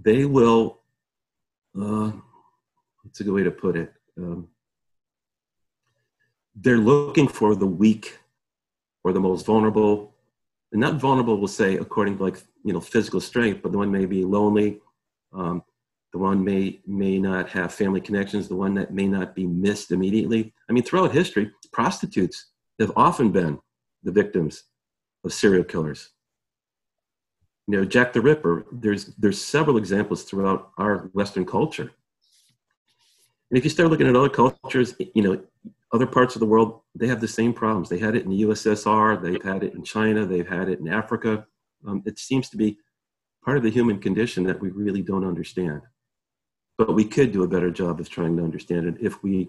[0.00, 0.80] they will.
[1.78, 2.12] Uh,
[3.02, 3.92] what's a good way to put it?
[4.16, 4.48] Um,
[6.54, 8.18] they're looking for the weak
[9.04, 10.14] or the most vulnerable.
[10.72, 13.90] And not vulnerable, we'll say, according to like you know physical strength, but the one
[13.90, 14.80] may be lonely.
[15.32, 15.62] Um,
[16.12, 18.48] the one may may not have family connections.
[18.48, 20.52] The one that may not be missed immediately.
[20.68, 22.46] I mean, throughout history, prostitutes
[22.78, 23.58] have often been
[24.08, 24.64] the victims
[25.22, 26.10] of serial killers.
[27.66, 28.64] You know, Jack the Ripper.
[28.72, 31.90] There's there's several examples throughout our Western culture.
[33.50, 35.42] And if you start looking at other cultures, you know,
[35.92, 37.88] other parts of the world, they have the same problems.
[37.88, 39.20] They had it in the USSR.
[39.22, 40.24] They've had it in China.
[40.24, 41.46] They've had it in Africa.
[41.86, 42.78] Um, it seems to be
[43.44, 45.82] part of the human condition that we really don't understand.
[46.78, 49.48] But we could do a better job of trying to understand it if we,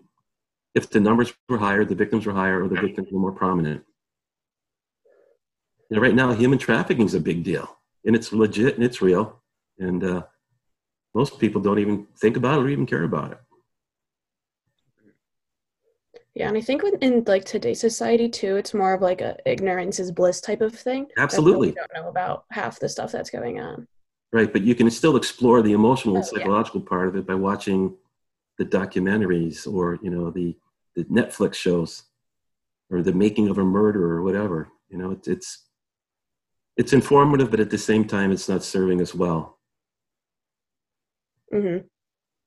[0.75, 3.83] if the numbers were higher, the victims were higher, or the victims were more prominent.
[5.89, 9.01] You know, right now, human trafficking is a big deal, and it's legit and it's
[9.01, 9.41] real,
[9.79, 10.23] and uh,
[11.13, 13.39] most people don't even think about it or even care about it.
[16.35, 19.35] Yeah, and I think in, in like today's society too, it's more of like a
[19.45, 21.07] ignorance is bliss type of thing.
[21.17, 21.71] Absolutely.
[21.71, 23.87] Don't know about half the stuff that's going on.
[24.31, 26.37] Right, but you can still explore the emotional and Oh, yeah.
[26.39, 27.95] psychological part of it by watching
[28.59, 30.55] the documentaries or you know the,
[30.95, 32.03] the Netflix shows
[32.91, 34.69] or the making of a murder or whatever.
[34.89, 35.65] You know, it's it's
[36.79, 39.59] it's informative, but at the same time, it's not serving us well.
[41.51, 41.79] hmm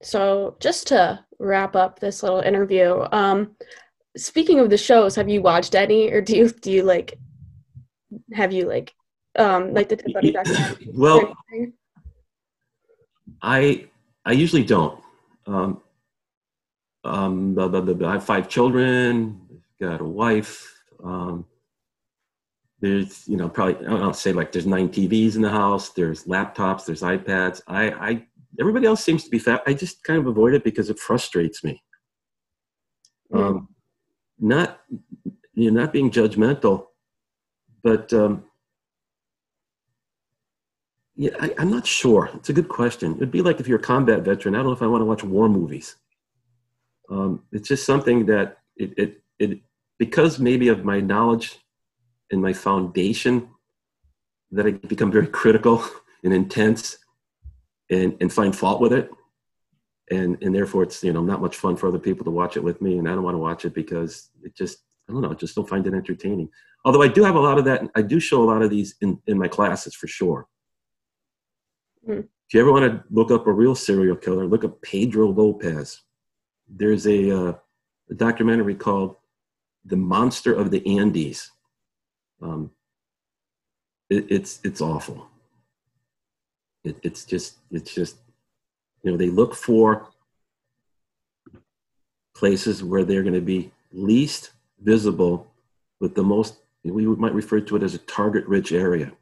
[0.03, 3.55] So, just to wrap up this little interview, um,
[4.17, 7.19] speaking of the shows, have you watched any, or do you do you like
[8.33, 8.95] have you like
[9.39, 10.93] um like the Ted Bundy documentary?
[10.95, 11.37] Well.
[13.43, 13.89] I
[14.25, 14.99] I usually don't.
[15.47, 15.83] Um,
[17.05, 17.59] um.
[17.59, 19.41] I have five children.
[19.79, 20.83] Got a wife.
[21.05, 21.45] Um,
[22.83, 25.91] there's you know probably I don't say like there's nine TVs in the house.
[25.91, 26.85] There's laptops.
[26.85, 27.63] There's iPads.
[27.69, 28.27] I I
[28.61, 29.63] everybody else seems to be fat.
[29.67, 31.81] I just kind of avoid it because it frustrates me.
[33.33, 33.69] Um,
[34.39, 34.81] not
[35.55, 36.87] you know not being judgmental,
[37.85, 38.45] but um,
[41.15, 42.31] yeah, I, I'm not sure.
[42.35, 43.15] It's a good question.
[43.15, 44.57] It'd be like if you're a combat veteran.
[44.57, 45.95] I don't know if I want to watch war movies.
[47.09, 49.61] Um, it's just something that it, it it
[50.01, 51.62] because maybe of my knowledge
[52.33, 53.49] and my foundation
[54.51, 55.85] that I become very critical
[56.25, 56.99] and intense
[57.91, 59.11] and and find fault with it.
[60.11, 62.65] And and therefore it's you know not much fun for other people to watch it
[62.65, 65.31] with me, and I don't want to watch it because it just I don't know,
[65.31, 66.49] I just don't find it entertaining.
[66.85, 68.97] Although I do have a lot of that, I do show a lot of these
[69.01, 70.47] in, in my classes for sure.
[72.05, 72.21] Hmm.
[72.49, 76.01] If you ever want to look up a real serial killer, look up Pedro Lopez.
[76.69, 77.53] There's a, uh,
[78.11, 79.17] a documentary called
[79.85, 81.51] "The Monster of the Andes."
[82.43, 82.71] Um,
[84.11, 85.29] it, it's it's awful.
[86.85, 88.17] It, it's just it's just
[89.03, 90.09] you know they look for
[92.35, 94.51] places where they're going to be least
[94.81, 95.47] visible
[96.01, 99.13] with the most we might refer to it as a target rich area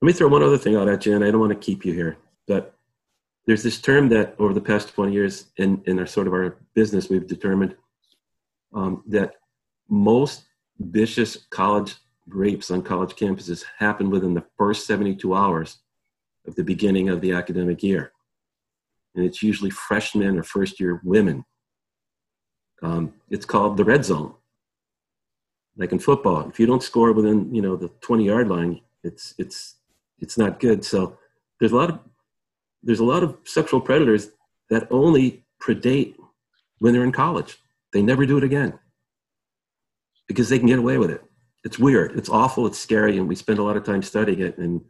[0.00, 1.84] let me throw one other thing out at you and i don't want to keep
[1.86, 2.74] you here but
[3.46, 6.56] there's this term that over the past 20 years in, in our sort of our
[6.74, 7.74] business we've determined
[8.74, 9.36] um, that
[9.92, 10.44] most
[10.80, 15.80] vicious college rapes on college campuses happen within the first 72 hours
[16.46, 18.12] of the beginning of the academic year.
[19.14, 21.44] And it's usually freshmen or first year women.
[22.82, 24.34] Um, it's called the red zone.
[25.76, 29.34] Like in football if you don't score within you know the 20 yard line it's
[29.38, 29.76] it's
[30.20, 30.84] it's not good.
[30.84, 31.18] So
[31.60, 31.98] there's a lot of
[32.82, 34.30] there's a lot of sexual predators
[34.70, 36.14] that only predate
[36.78, 37.58] when they're in college.
[37.92, 38.78] They never do it again
[40.32, 41.22] because they can get away with it.
[41.64, 42.18] It's weird.
[42.18, 42.66] It's awful.
[42.66, 43.18] It's scary.
[43.18, 44.58] And we spend a lot of time studying it.
[44.58, 44.80] And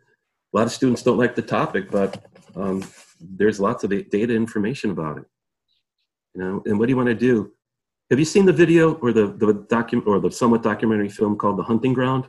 [0.53, 2.25] a lot of students don't like the topic but
[2.57, 2.85] um,
[3.21, 5.25] there's lots of data information about it.
[6.35, 7.53] You know and what do you want to do?
[8.11, 11.59] Have you seen the video or the the document or the somewhat documentary film called
[11.59, 12.29] The Hunting Ground?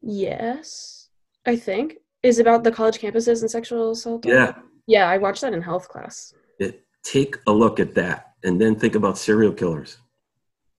[0.00, 1.08] Yes,
[1.46, 1.96] I think.
[2.22, 4.24] Is about the college campuses and sexual assault.
[4.24, 4.54] Yeah,
[4.86, 6.32] yeah, I watched that in health class.
[6.58, 9.98] it, take a look at that and then think about serial killers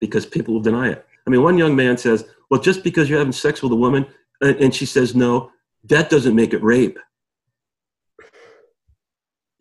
[0.05, 1.05] because people will deny it.
[1.25, 4.05] I mean, one young man says, "Well, just because you're having sex with a woman
[4.41, 5.51] and, she says no,
[5.85, 6.99] that doesn't make it rape."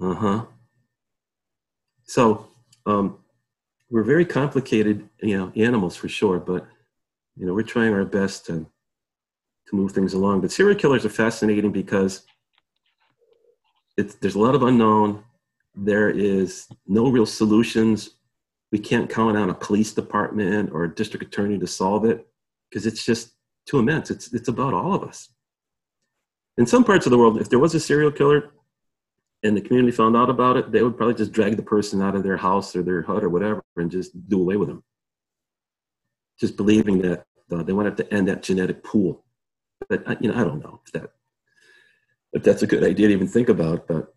[0.00, 0.46] Uh huh.
[2.04, 2.48] So
[2.86, 3.18] um,
[3.90, 6.66] we're very complicated, you know, animals for sure, but
[7.36, 8.66] you know, we're trying our best to
[9.66, 10.40] to move things along.
[10.40, 12.26] But serial killers are fascinating because
[13.96, 15.24] it's there's a lot of unknown.
[15.74, 18.10] There is no real solutions.
[18.74, 22.26] We can't count on a police department or a district attorney to solve it
[22.68, 23.34] because it's just
[23.66, 24.10] too immense.
[24.10, 25.28] It's it's about all of us.
[26.58, 28.50] In some parts of the world, if there was a serial killer,
[29.44, 32.16] and the community found out about it, they would probably just drag the person out
[32.16, 34.82] of their house or their hut or whatever and just do away with them.
[36.40, 39.24] Just believing that uh, they wanted to end that genetic pool.
[39.88, 41.12] But I- you know, I don't know if that
[42.32, 43.86] if that's a good idea to even think about.
[43.86, 44.12] But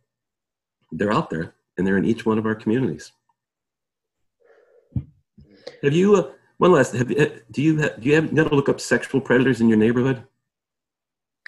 [0.91, 3.11] they're out there, and they're in each one of our communities.
[5.83, 6.15] Have you?
[6.15, 6.93] Uh, one last.
[6.93, 9.61] Have you, do you have, do you have you know to look up sexual predators
[9.61, 10.23] in your neighborhood?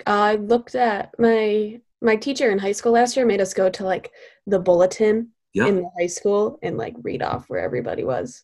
[0.06, 3.84] I looked at my my teacher in high school last year made us go to
[3.84, 4.12] like
[4.48, 5.68] the bulletin Yeah.
[5.68, 8.44] in the high school and like read off where everybody was.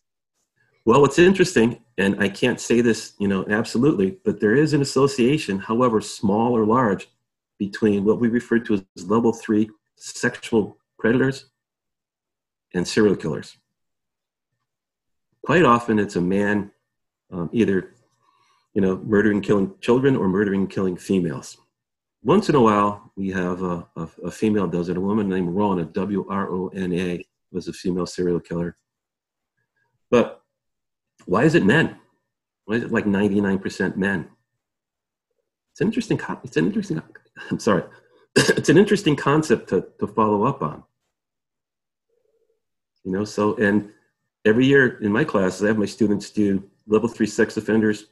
[0.84, 4.82] Well, what's interesting, and I can't say this, you know, absolutely, but there is an
[4.82, 7.08] association, however small or large,
[7.58, 11.46] between what we refer to as level three sexual predators
[12.74, 13.56] and serial killers.
[15.46, 16.72] Quite often, it's a man
[17.30, 17.94] um, either,
[18.74, 21.56] you know, murdering, killing children or murdering, killing females.
[22.24, 25.50] Once in a while, we have a, a, a female does it, a woman named
[25.50, 28.76] Rona, W R O N A, was a female serial killer.
[30.10, 30.42] But
[31.26, 31.96] why is it men?
[32.64, 34.28] Why is it like 99% men?
[35.70, 37.00] It's an interesting, it's an interesting,
[37.52, 37.84] I'm sorry,
[38.34, 40.82] it's an interesting concept to, to follow up on.
[43.04, 43.92] You know, so, and
[44.46, 48.06] every year in my classes, I have my students do level three sex offenders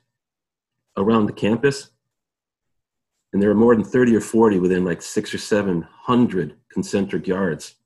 [0.97, 1.91] around the campus.
[3.33, 7.77] And there are more than 30 or 40 within like six or 700 concentric yards.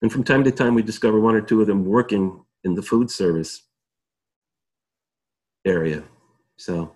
[0.00, 2.82] And from time to time, we discover one or two of them working in the
[2.82, 3.64] food service
[5.64, 6.04] area.
[6.56, 6.92] So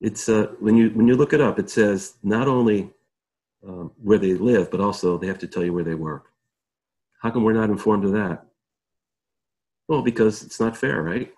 [0.00, 2.90] it's uh, when you when you look it up, it says not only
[3.66, 6.28] um, where they live, but also they have to tell you where they work.
[7.20, 8.49] How come we're not informed of that?
[9.90, 11.34] Well, because it's not fair, right?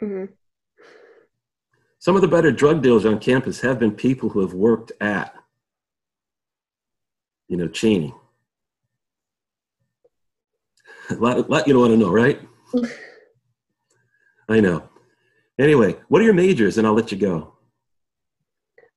[0.00, 0.32] Mm-hmm.
[1.98, 5.34] Some of the better drug dealers on campus have been people who have worked at,
[7.48, 8.14] you know, Cheney.
[11.10, 12.40] a lot, lot you don't want to know, right?
[14.48, 14.88] I know.
[15.58, 16.78] Anyway, what are your majors?
[16.78, 17.54] And I'll let you go.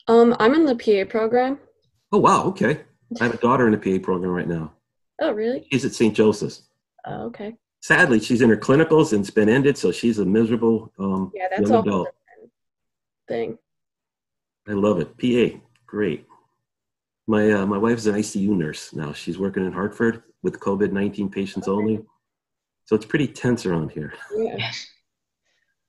[0.08, 1.58] Um, I'm in the PA program.
[2.12, 2.82] Oh wow, okay.
[3.20, 4.74] I have a daughter in the PA program right now.
[5.22, 5.66] Oh really?
[5.72, 6.14] She's at St.
[6.14, 6.68] Joseph's.
[7.06, 7.56] Oh, okay.
[7.86, 11.46] Sadly, she's in her clinicals and it's been ended, so she's a miserable um, yeah,
[11.52, 12.08] that's young adult.
[13.28, 13.60] Thing.
[14.68, 15.16] I love it.
[15.20, 16.26] PA, great.
[17.28, 19.14] My uh, my wife's an ICU nurse now.
[19.14, 21.78] She's working in Hartford with COVID nineteen patients okay.
[21.78, 22.06] only,
[22.86, 24.14] so it's pretty tense around here.
[24.36, 24.72] Yeah.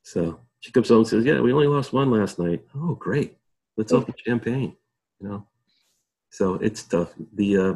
[0.03, 3.39] So she comes home and says, "Yeah, we only lost one last night." Oh, great.
[3.79, 4.77] Let's open champagne.
[5.19, 5.47] You know.
[6.31, 7.15] So it's tough.
[7.33, 7.75] The uh,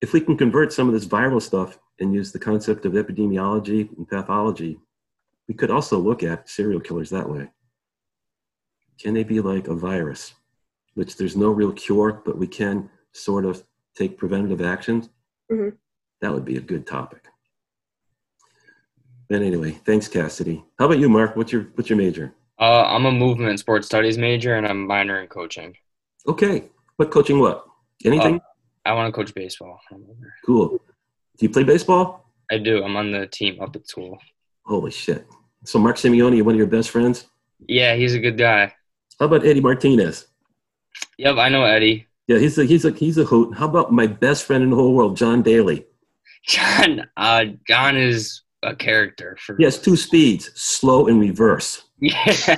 [0.00, 3.96] if we can convert some of this viral stuff and use the concept of epidemiology
[3.96, 4.78] and pathology,
[5.48, 7.48] we could also look at serial killers that way.
[9.00, 10.34] Can they be like a virus,
[10.94, 13.64] which there's no real cure, but we can sort of
[13.96, 15.08] take preventative actions?
[15.50, 15.76] Mm-hmm.
[16.20, 17.24] That would be a good topic.
[19.28, 20.64] But anyway, thanks, Cassidy.
[20.78, 21.36] How about you, Mark?
[21.36, 22.34] What's your what's your major?
[22.58, 25.76] Uh, I'm a movement and sports studies major, and I'm minor in coaching.
[26.26, 26.64] Okay,
[26.96, 27.38] what coaching?
[27.38, 27.66] What?
[28.04, 28.36] Anything?
[28.36, 28.47] Uh,
[28.88, 29.78] I want to coach baseball.
[30.46, 30.68] Cool.
[30.68, 30.78] Do
[31.40, 32.24] you play baseball?
[32.50, 32.82] I do.
[32.82, 34.18] I'm on the team up at school.
[34.64, 35.26] Holy shit!
[35.64, 37.26] So Mark Simeone, one of your best friends?
[37.66, 38.72] Yeah, he's a good guy.
[39.20, 40.28] How about Eddie Martinez?
[41.18, 42.06] Yep, I know Eddie.
[42.28, 43.54] Yeah, he's a he's a he's a hoot.
[43.58, 45.84] How about my best friend in the whole world, John Daly?
[46.46, 49.54] John, uh, John is a character for.
[49.58, 51.82] Yes, two speeds, slow and reverse.
[52.00, 52.56] Yeah.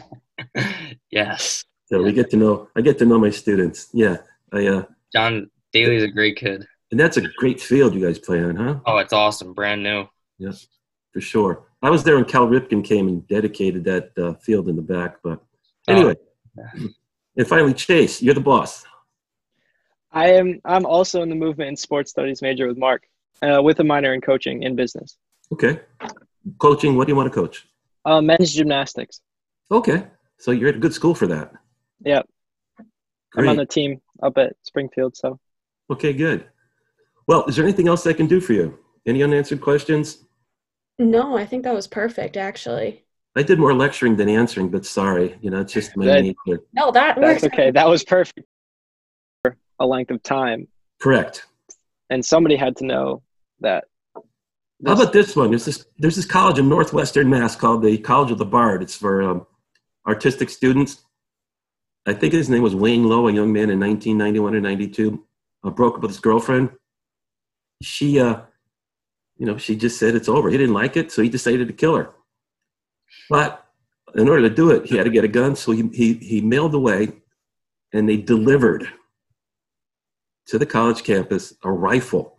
[1.11, 1.65] yes.
[1.87, 2.69] So we get to know.
[2.77, 3.89] I get to know my students.
[3.93, 4.19] Yeah,
[4.53, 4.67] I.
[4.67, 6.67] Uh, John Daly's a great kid.
[6.91, 8.81] And that's a great field you guys play on, huh?
[8.85, 10.07] Oh, it's awesome, brand new.
[10.39, 10.67] Yes,
[11.13, 11.67] for sure.
[11.83, 15.19] I was there when Cal Ripken came and dedicated that uh, field in the back.
[15.23, 15.41] But
[15.87, 16.17] anyway,
[16.59, 16.89] oh.
[17.37, 18.85] and finally, Chase, you're the boss.
[20.13, 20.61] I am.
[20.65, 23.05] I'm also in the movement and sports studies major with Mark,
[23.43, 25.17] uh, with a minor in coaching in business.
[25.53, 25.81] Okay,
[26.59, 26.97] coaching.
[26.97, 27.69] What do you want to coach?
[28.05, 29.21] Uh, men's gymnastics.
[29.71, 31.53] Okay, so you're at a good school for that.
[32.05, 32.29] Yep.
[33.33, 33.45] Great.
[33.45, 35.17] I'm on the team up at Springfield.
[35.17, 35.39] So.
[35.91, 36.47] Okay, good.
[37.27, 38.79] Well, is there anything else I can do for you?
[39.07, 40.25] Any unanswered questions?
[40.99, 43.05] No, I think that was perfect, actually.
[43.37, 46.63] I did more lecturing than answering, but sorry, you know, it's just my that, nature.
[46.73, 47.71] No, that that's okay.
[47.71, 48.47] That was perfect
[49.45, 50.67] for a length of time.
[51.01, 51.47] Correct.
[52.11, 53.23] And somebody had to know
[53.61, 53.85] that.
[54.81, 55.51] This, How about this one?
[55.51, 58.83] There's this there's this college in Northwestern Mass called the College of the Bard.
[58.83, 59.47] It's for um,
[60.07, 61.05] artistic students.
[62.07, 65.25] I think his name was Wayne Lo, a young man in 1991 or 92,
[65.65, 66.71] uh, broke up with his girlfriend.
[67.83, 68.41] She, uh,
[69.37, 70.51] you know, she just said it's over.
[70.51, 72.11] He didn't like it, so he decided to kill her.
[73.29, 73.67] But
[74.15, 76.41] in order to do it, he had to get a gun, so he, he, he
[76.41, 77.13] mailed away,
[77.93, 78.89] and they delivered
[80.47, 82.37] to the college campus a rifle.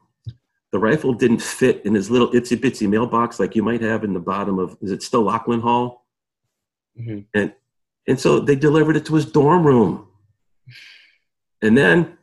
[0.71, 4.13] The rifle didn't fit in his little itsy bitsy mailbox like you might have in
[4.13, 6.05] the bottom of, is it still Lachlan Hall?
[6.99, 7.19] Mm-hmm.
[7.33, 7.53] And
[8.07, 10.07] and so they delivered it to his dorm room.
[11.61, 12.17] And then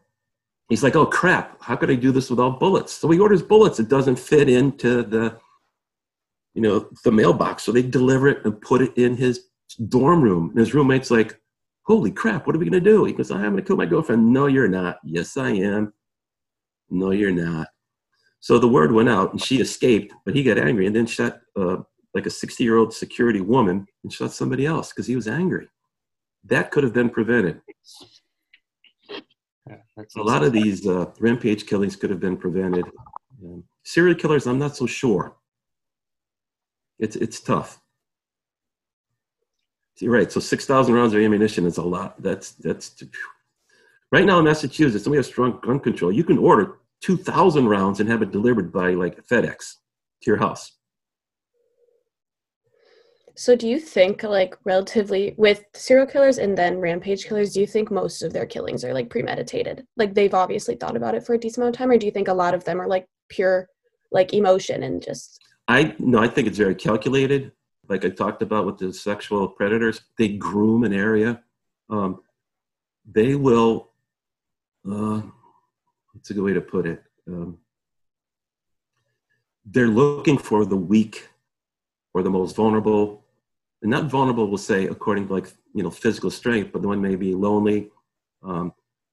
[0.69, 2.93] he's like, oh crap, how could I do this without bullets?
[2.93, 3.81] So he orders bullets.
[3.81, 5.39] It doesn't fit into the,
[6.55, 7.63] you know, the mailbox.
[7.63, 9.47] So they deliver it and put it in his
[9.89, 10.51] dorm room.
[10.51, 11.41] And his roommate's like,
[11.83, 13.05] holy crap, what are we going to do?
[13.05, 14.33] He goes, I'm going to kill my girlfriend.
[14.33, 14.99] No, you're not.
[15.05, 15.93] Yes, I am.
[16.91, 17.69] No, you're not.
[18.41, 21.41] So the word went out and she escaped, but he got angry and then shot
[21.57, 21.79] uh,
[22.15, 25.69] like a 60 year old security woman and shot somebody else because he was angry.
[26.45, 27.61] That could have been prevented.
[29.69, 32.87] Yeah, a lot of these uh, rampage killings could have been prevented.
[33.45, 35.37] Um, serial killers, I'm not so sure.
[36.99, 37.81] It's it's tough.
[40.01, 40.31] You're right.
[40.31, 42.23] So 6,000 rounds of ammunition is a lot.
[42.23, 43.03] That's that's
[44.13, 46.13] right now in Massachusetts, and we have strong gun control.
[46.13, 49.75] You can order 2,000 rounds and have it delivered by like FedEx
[50.23, 50.78] to your house.
[53.39, 57.69] So do you think like relatively with serial killers and then rampage killers, do you
[57.69, 59.87] think most of their killings are like premeditated?
[59.97, 62.11] Like they've obviously thought about it for a decent amount of time, or do you
[62.11, 63.69] think a lot of them are like pure
[64.11, 67.53] like emotion and just I no, I think it's very calculated.
[67.89, 71.41] Like I talked about with the sexual predators, they groom an area.
[71.89, 72.23] Um,
[73.09, 73.93] they will.
[74.85, 75.23] Uh,
[76.13, 77.05] what's a good way to put it?
[77.29, 77.59] Um,
[79.65, 81.29] they're looking for the weak
[82.15, 83.27] or the most vulnerable
[83.83, 87.01] and not vulnerable will say according to like you know physical strength but the one
[87.01, 87.91] may be lonely
[88.43, 88.73] um,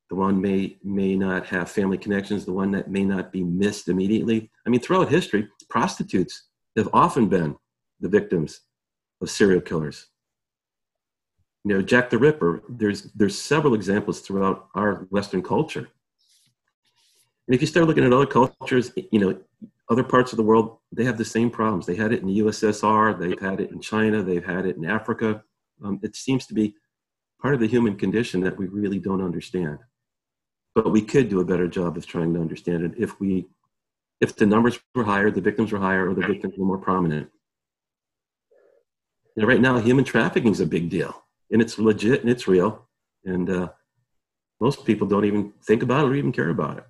[0.10, 3.90] the one may may not have family connections the one that may not be missed
[3.90, 4.50] immediately.
[4.66, 6.44] I mean throughout history prostitutes
[6.78, 7.56] have often been
[8.00, 8.62] the victims
[9.22, 10.08] of serial killers.
[11.64, 15.90] You know jack the ripper there's there's several examples throughout our western culture
[17.48, 19.38] and if you start looking at other cultures you know
[19.90, 21.86] other parts of the world, they have the same problems.
[21.86, 24.86] They had it in the USSR, they've had it in China, they've had it in
[24.86, 25.44] Africa.
[25.84, 26.76] Um, it seems to be
[27.42, 29.80] part of the human condition that we really don't understand.
[30.74, 33.46] But we could do a better job of trying to understand it if we,
[34.22, 37.30] if the numbers were higher, the victims were higher, or the victims were more prominent.
[39.38, 42.88] Right now, human trafficking is a big deal, and it's legit and it's real,
[43.26, 43.70] and uh,
[44.60, 46.86] most people don't even think about it or even care about it.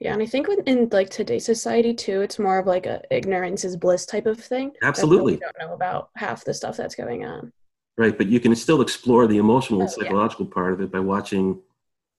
[0.00, 3.64] Yeah, and I think in like today's society too, it's more of like a ignorance
[3.64, 4.72] is bliss type of thing.
[4.82, 7.52] Absolutely, don't know about half the stuff that's going on.
[7.96, 10.04] Right, but you can still explore the emotional and Oh, yeah.
[10.04, 11.60] psychological part of it by watching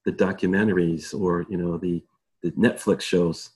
[0.04, 2.02] the documentaries or you know the
[2.42, 3.50] the Netflix shows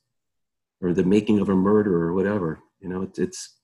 [0.83, 2.61] or the making of a murder or whatever.
[2.81, 3.57] You know, it's it's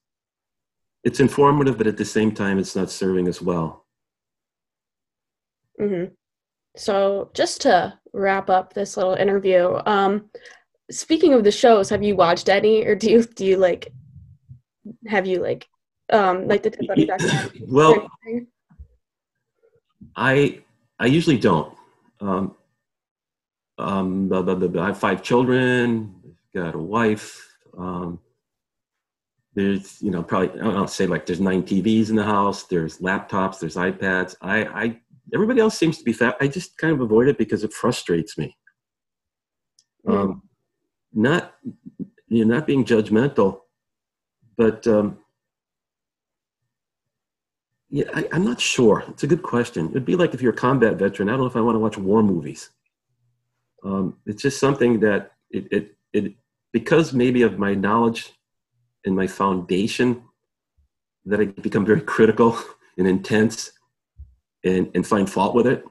[1.05, 3.87] it's informative, but at the same time, it's not serving us well.
[5.79, 6.17] hmm
[6.77, 10.31] So just to wrap up this little interview, um,
[10.91, 13.93] speaking of the shows, have you watched any, or do you do you like
[15.07, 15.67] have you like
[16.13, 17.63] um like the Ted Bundy documentary?
[17.69, 18.09] Well.
[20.17, 20.63] I
[20.99, 21.75] I usually don't.
[22.21, 22.55] Um,
[23.79, 24.85] um, blah, blah, blah, blah.
[24.85, 26.15] I have five children.
[26.55, 27.55] Got a wife.
[27.77, 28.19] Um,
[29.55, 32.65] there's you know probably I don't know, say like there's nine TVs in the house.
[32.65, 33.59] There's laptops.
[33.59, 34.37] There's iPads.
[34.41, 35.01] I I
[35.35, 36.37] everybody else seems to be fat.
[36.41, 38.57] I just kind of avoid it because it frustrates me.
[40.07, 40.43] Um,
[41.13, 41.55] not
[42.29, 43.61] you know not being judgmental,
[44.57, 45.19] but um,
[47.91, 49.05] yeah, I, I'm not sure.
[49.09, 49.91] It's a good question.
[49.91, 51.29] It'd be like if you're a combat veteran.
[51.29, 52.71] I don't know if I want to watch war movies.
[53.85, 56.35] Um, it's just something that it, it it
[56.73, 58.33] because maybe of my knowledge
[59.05, 60.23] and my foundation
[61.25, 62.59] that I become very critical
[62.99, 63.73] and intense
[64.67, 65.85] and and find fault with it.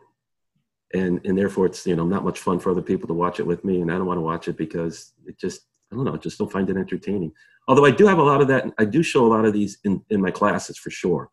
[0.94, 3.48] And and therefore it's you know not much fun for other people to watch it
[3.48, 5.62] with me, and I don't want to watch it because it just
[5.92, 7.32] I don't know, I just don't find it entertaining.
[7.68, 9.80] Although I do have a lot of that, I do show a lot of these
[9.84, 11.30] in, in my classes for sure.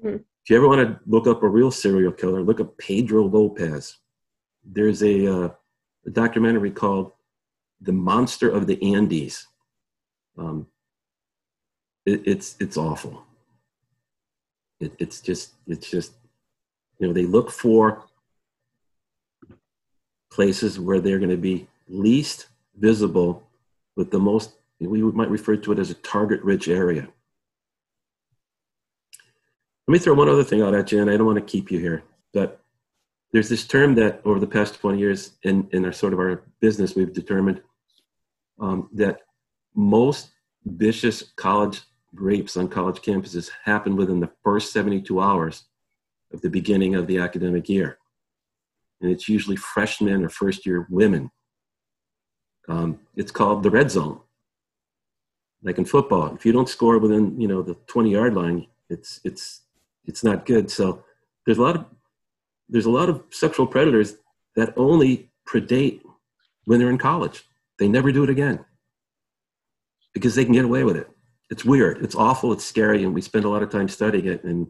[0.00, 0.16] Hmm.
[0.16, 3.96] If you ever want to look up a real serial killer, look up Pedro Lopez.
[4.64, 5.48] There's a, uh,
[6.06, 7.12] a documentary called
[7.80, 9.46] "The Monster of the Andes."
[10.36, 10.66] Um,
[12.06, 13.24] it, it's it's awful.
[14.80, 16.12] It, it's just it's just
[16.98, 18.04] you know they look for
[20.30, 23.42] places where they're going to be least visible
[23.96, 27.08] with the most we might refer to it as a target rich area.
[29.88, 31.70] Let me throw one other thing out at you and i don't want to keep
[31.70, 32.04] you here
[32.34, 32.60] but
[33.32, 36.42] there's this term that over the past 20 years in, in our sort of our
[36.60, 37.62] business we've determined
[38.60, 39.20] um, that
[39.74, 40.30] most
[40.64, 41.82] vicious college
[42.14, 45.64] rapes on college campuses happen within the first 72 hours
[46.32, 47.98] of the beginning of the academic year.
[49.00, 51.30] And it's usually freshmen or first year women.
[52.68, 54.20] Um, it's called the red zone.
[55.62, 59.20] Like in football if you don't score within you know the 20 yard line it's
[59.24, 59.62] it's
[60.04, 60.70] it's not good.
[60.70, 61.04] So
[61.44, 61.84] there's a lot of
[62.68, 64.16] there's a lot of sexual predators
[64.54, 66.00] that only predate
[66.64, 67.44] when they're in college.
[67.78, 68.64] They never do it again
[70.14, 71.08] because they can get away with it
[71.50, 74.44] it's weird it's awful it's scary and we spend a lot of time studying it
[74.44, 74.66] and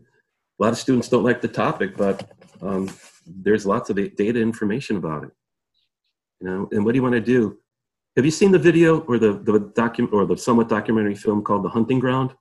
[0.60, 2.30] a lot of students don't like the topic but
[2.62, 2.90] um,
[3.26, 5.30] there's lots of data information about it
[6.40, 7.58] you know and what do you want to do
[8.18, 11.62] have you seen the video or the the document or the somewhat documentary film called
[11.62, 12.34] The Hunting Ground?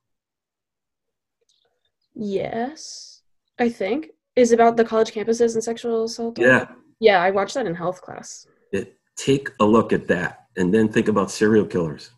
[2.16, 3.22] Yes,
[3.60, 6.40] I think is about the college campuses and sexual assault.
[6.40, 6.66] Yeah,
[7.00, 8.48] yeah, I watched that in health class.
[8.72, 12.10] it, take a look at that and then think about serial killers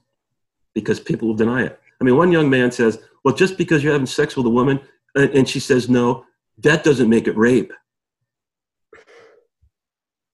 [0.73, 1.81] because people will deny it.
[1.99, 4.79] I mean, one young man says, "Well, just because you're having sex with a woman
[5.15, 6.25] and, she says no,
[6.59, 7.73] that doesn't make it rape."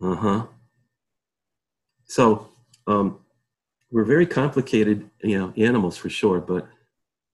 [0.02, 0.48] Uh huh.
[2.06, 2.50] So,
[2.88, 3.20] um,
[3.92, 6.68] we're very complicated, you know, animals for sure, but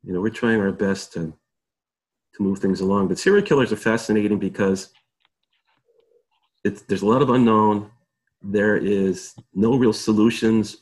[0.04, 1.34] you know, we're trying our best to
[2.34, 3.08] to move things along.
[3.08, 4.90] But serial killers are fascinating because
[6.64, 7.92] it's there's a lot of unknown.
[8.42, 10.81] There is no real solutions.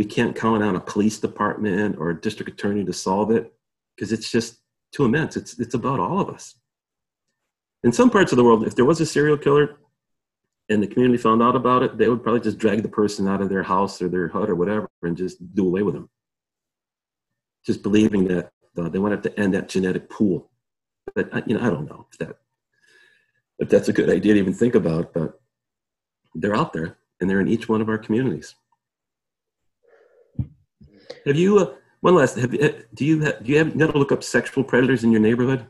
[0.00, 3.52] We can't count on a police department or a district attorney to solve it
[3.94, 4.60] because it's just
[4.92, 5.36] too immense.
[5.36, 6.54] It's it's about all of us.
[7.84, 9.76] In some parts of the world, if there was a serial killer
[10.70, 13.42] and the community found out about it, they would probably just drag the person out
[13.42, 16.08] of their house or their hut or whatever and just do away with them.
[17.66, 20.50] Just believing that uh, they wanted to end that genetic pool.
[21.14, 22.38] But uh, you know, I don't know if that
[23.58, 25.12] if that's a good idea to even think about.
[25.12, 25.38] But
[26.34, 28.54] they're out there, and they're in each one of our communities.
[31.26, 31.58] Have you?
[31.58, 32.36] Uh, one last.
[32.36, 35.04] Have you, do you have, do you have you got to look up sexual predators
[35.04, 35.66] in your neighborhood?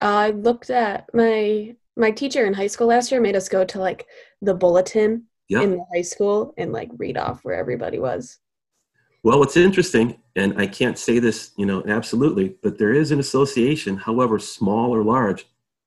[0.00, 3.78] I looked at my my teacher in high school last year made us go to
[3.78, 4.06] like
[4.42, 5.62] the bulletin Yeah.
[5.62, 8.38] in the high school and like read off where everybody was.
[9.22, 13.20] Well, what's interesting, and I can't say this, you know, absolutely, but there is an
[13.20, 15.46] association, however small or large,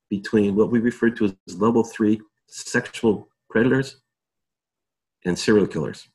[0.09, 3.97] between what we refer to as level three sexual predators
[5.25, 6.07] and serial killers.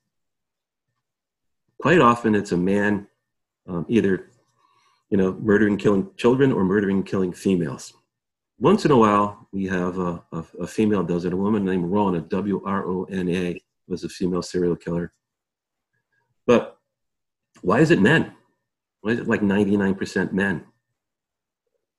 [1.82, 3.08] Quite often, it's a man
[3.66, 4.30] um, either,
[5.10, 7.92] you know, murdering, killing children or murdering, killing females.
[8.60, 11.32] Once in a while, we have a, a, a female does it.
[11.32, 15.12] A woman named Rona, W R O N A, was a female serial killer.
[16.46, 16.78] But
[17.62, 18.32] why is it men?
[19.00, 20.64] Why is it like 99% men?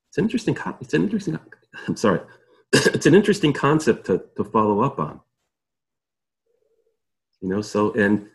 [0.07, 1.37] It's an interesting, it's an interesting,
[1.89, 2.21] I'm sorry.
[2.71, 5.19] it's an interesting concept to, to follow up on.
[7.41, 8.29] You know, so, and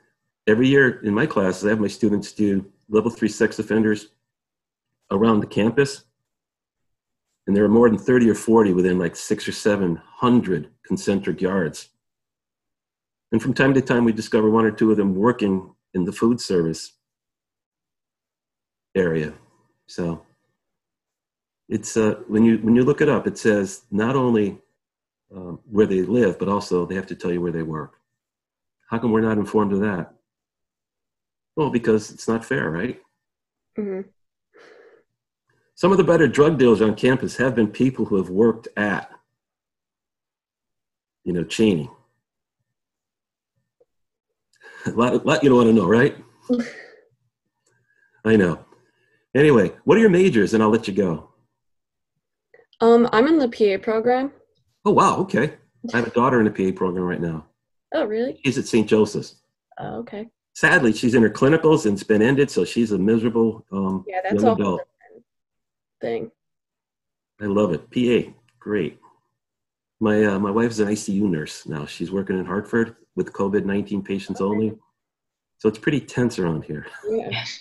[0.48, 4.08] every year in my classes, I have my students do level three sex offenders
[5.10, 6.04] around the campus.
[7.46, 11.90] And there are more than 30 or 40 within like six or 700 concentric yards.
[13.30, 16.12] And from time to time, we discover one or two of them working in the
[16.12, 16.94] food service
[18.94, 19.34] area.
[19.86, 20.22] So
[21.68, 24.58] it's uh, when you when you look it up, it says not only
[25.34, 27.96] um, where they live, but also they have to tell you where they work.
[28.88, 30.17] How come we're not informed of that?
[31.58, 33.02] Well, because it's not fair, right?
[33.74, 34.02] hmm
[35.74, 39.10] Some of the better drug dealers on campus have been people who have worked at,
[41.24, 41.90] you know, Cheney.
[44.86, 46.16] A lot, lot you don't want to know, right?
[48.24, 48.64] I know.
[49.34, 50.54] Anyway, what are your majors?
[50.54, 51.30] And I'll let you go.
[52.80, 54.30] Um, I'm in the PA program.
[54.84, 55.16] Oh, wow.
[55.16, 55.54] Okay.
[55.92, 57.46] I have a daughter in the PA program right now.
[57.94, 58.38] Oh, really?
[58.44, 58.86] She's at St.
[58.86, 59.36] Joseph's.
[59.78, 60.28] Oh, okay.
[60.58, 64.22] Sadly, she's in her clinicals and it's been ended, so she's a miserable um, Yeah,
[64.24, 64.80] that's young a adult.
[66.00, 66.32] thing.
[67.40, 67.88] I love it.
[67.92, 68.98] PA, great.
[70.00, 71.86] My uh, my wife's an ICU nurse now.
[71.86, 74.76] She's working in Hartford with COVID nineteen patients only,
[75.58, 76.86] so it's pretty tense around here.
[77.08, 77.44] Yeah.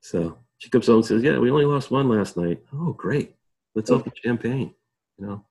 [0.00, 3.36] So she comes home and says, "Yeah, we only lost one last night." Oh, great.
[3.76, 4.74] Let's open champagne.
[5.16, 5.44] You know,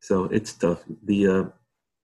[0.00, 0.82] so it's tough.
[1.04, 1.44] The uh,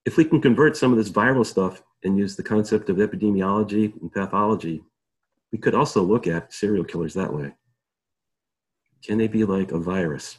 [0.04, 3.98] if we can convert some of this viral stuff and use the concept of epidemiology
[4.00, 4.82] and pathology,
[5.52, 7.52] we could also look at serial killers that way.
[9.04, 10.38] Can they be like a virus,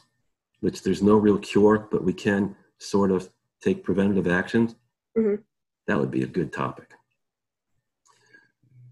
[0.60, 3.30] which there's no real cure, but we can sort of
[3.62, 4.74] take preventative actions?
[5.16, 5.42] Mhm.
[5.86, 6.90] That would be a good topic.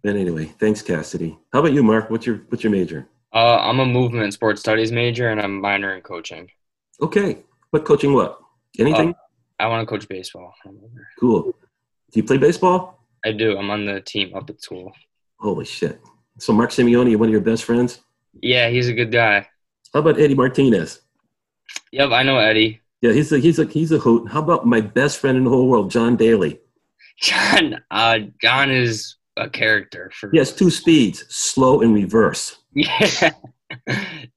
[0.03, 1.39] But anyway, thanks, Cassidy.
[1.53, 2.11] How about you, Mark?
[2.11, 3.09] What's your what's your major?
[3.33, 6.51] Uh, I'm a movement and sports studies major, and I'm minor in coaching.
[7.01, 7.45] Okay.
[7.71, 8.13] but coaching?
[8.13, 8.39] What?
[8.79, 9.15] Anything?
[9.59, 10.55] I want to coach baseball.
[11.19, 11.55] cool.
[12.13, 13.01] Do you play baseball?
[13.25, 13.57] I do.
[13.57, 14.93] I'm on the team up at school.
[15.39, 16.01] Holy shit!
[16.39, 18.01] So Mark Simeone, one of your best friends.
[18.41, 19.49] Yeah, he's a good guy.
[19.93, 21.01] How about Eddie Martinez?
[21.93, 22.81] Yep, I know Eddie.
[23.01, 24.31] Yeah, he's a he's a he's a hoot.
[24.31, 26.61] How about my best friend in the whole world, John Daly?
[27.21, 27.83] John.
[27.91, 30.31] Uh, John is a character for.
[30.31, 32.57] He has two speeds, slow and reverse.
[32.75, 33.31] Yeah.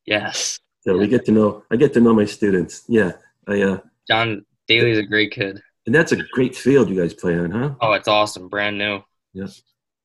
[0.05, 0.59] yes.
[0.79, 1.63] So we get to know.
[1.69, 2.83] I get to know my students.
[2.87, 3.11] Yeah,
[3.47, 5.61] I uh, John Daly's a great kid.
[5.85, 7.75] And that's a great field you guys play on, huh?
[7.81, 8.49] Oh, it's awesome.
[8.49, 9.01] Brand new.
[9.33, 9.47] Yeah,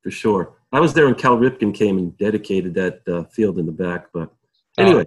[0.03, 0.57] for sure.
[0.73, 4.07] I was there when Cal Ripken came and dedicated that uh, field in the back.
[4.13, 4.31] But
[4.79, 5.07] anyway,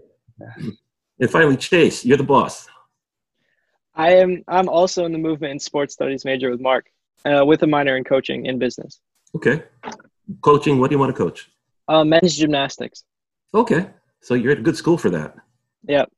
[1.20, 2.68] and finally, Chase, you're the boss.
[3.96, 4.44] I am.
[4.48, 6.88] I'm also in the movement and sports studies major with Mark,
[7.26, 9.00] uh, with a minor in coaching in business.
[9.36, 9.64] Okay.
[10.42, 10.80] Coaching.
[10.80, 11.50] What do you want to coach?
[11.88, 13.04] Uh, men's gymnastics.
[13.54, 13.90] Okay.
[14.22, 15.36] So you're at a good school for that.
[15.88, 16.12] Yep.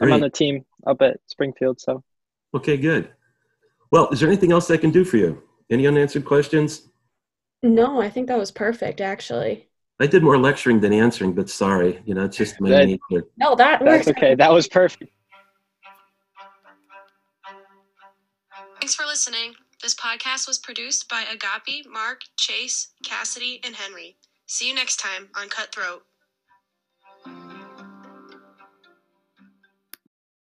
[0.00, 1.80] I'm on the team up at Springfield.
[1.80, 2.02] So
[2.54, 3.10] Okay, good.
[3.94, 5.40] Well, is there anything else I can do for you?
[5.70, 6.88] Any unanswered questions?
[7.62, 9.68] No, I think that was perfect, actually.
[10.00, 12.88] I did more lecturing than answering, but sorry, you know, it's just my Good.
[12.88, 13.28] nature.
[13.36, 14.18] No, that that's works.
[14.18, 14.34] okay.
[14.34, 15.12] That was perfect.
[18.80, 19.54] Thanks for listening.
[19.80, 24.16] This podcast was produced by Agapi, Mark, Chase, Cassidy, and Henry.
[24.46, 26.02] See you next time on Cutthroat.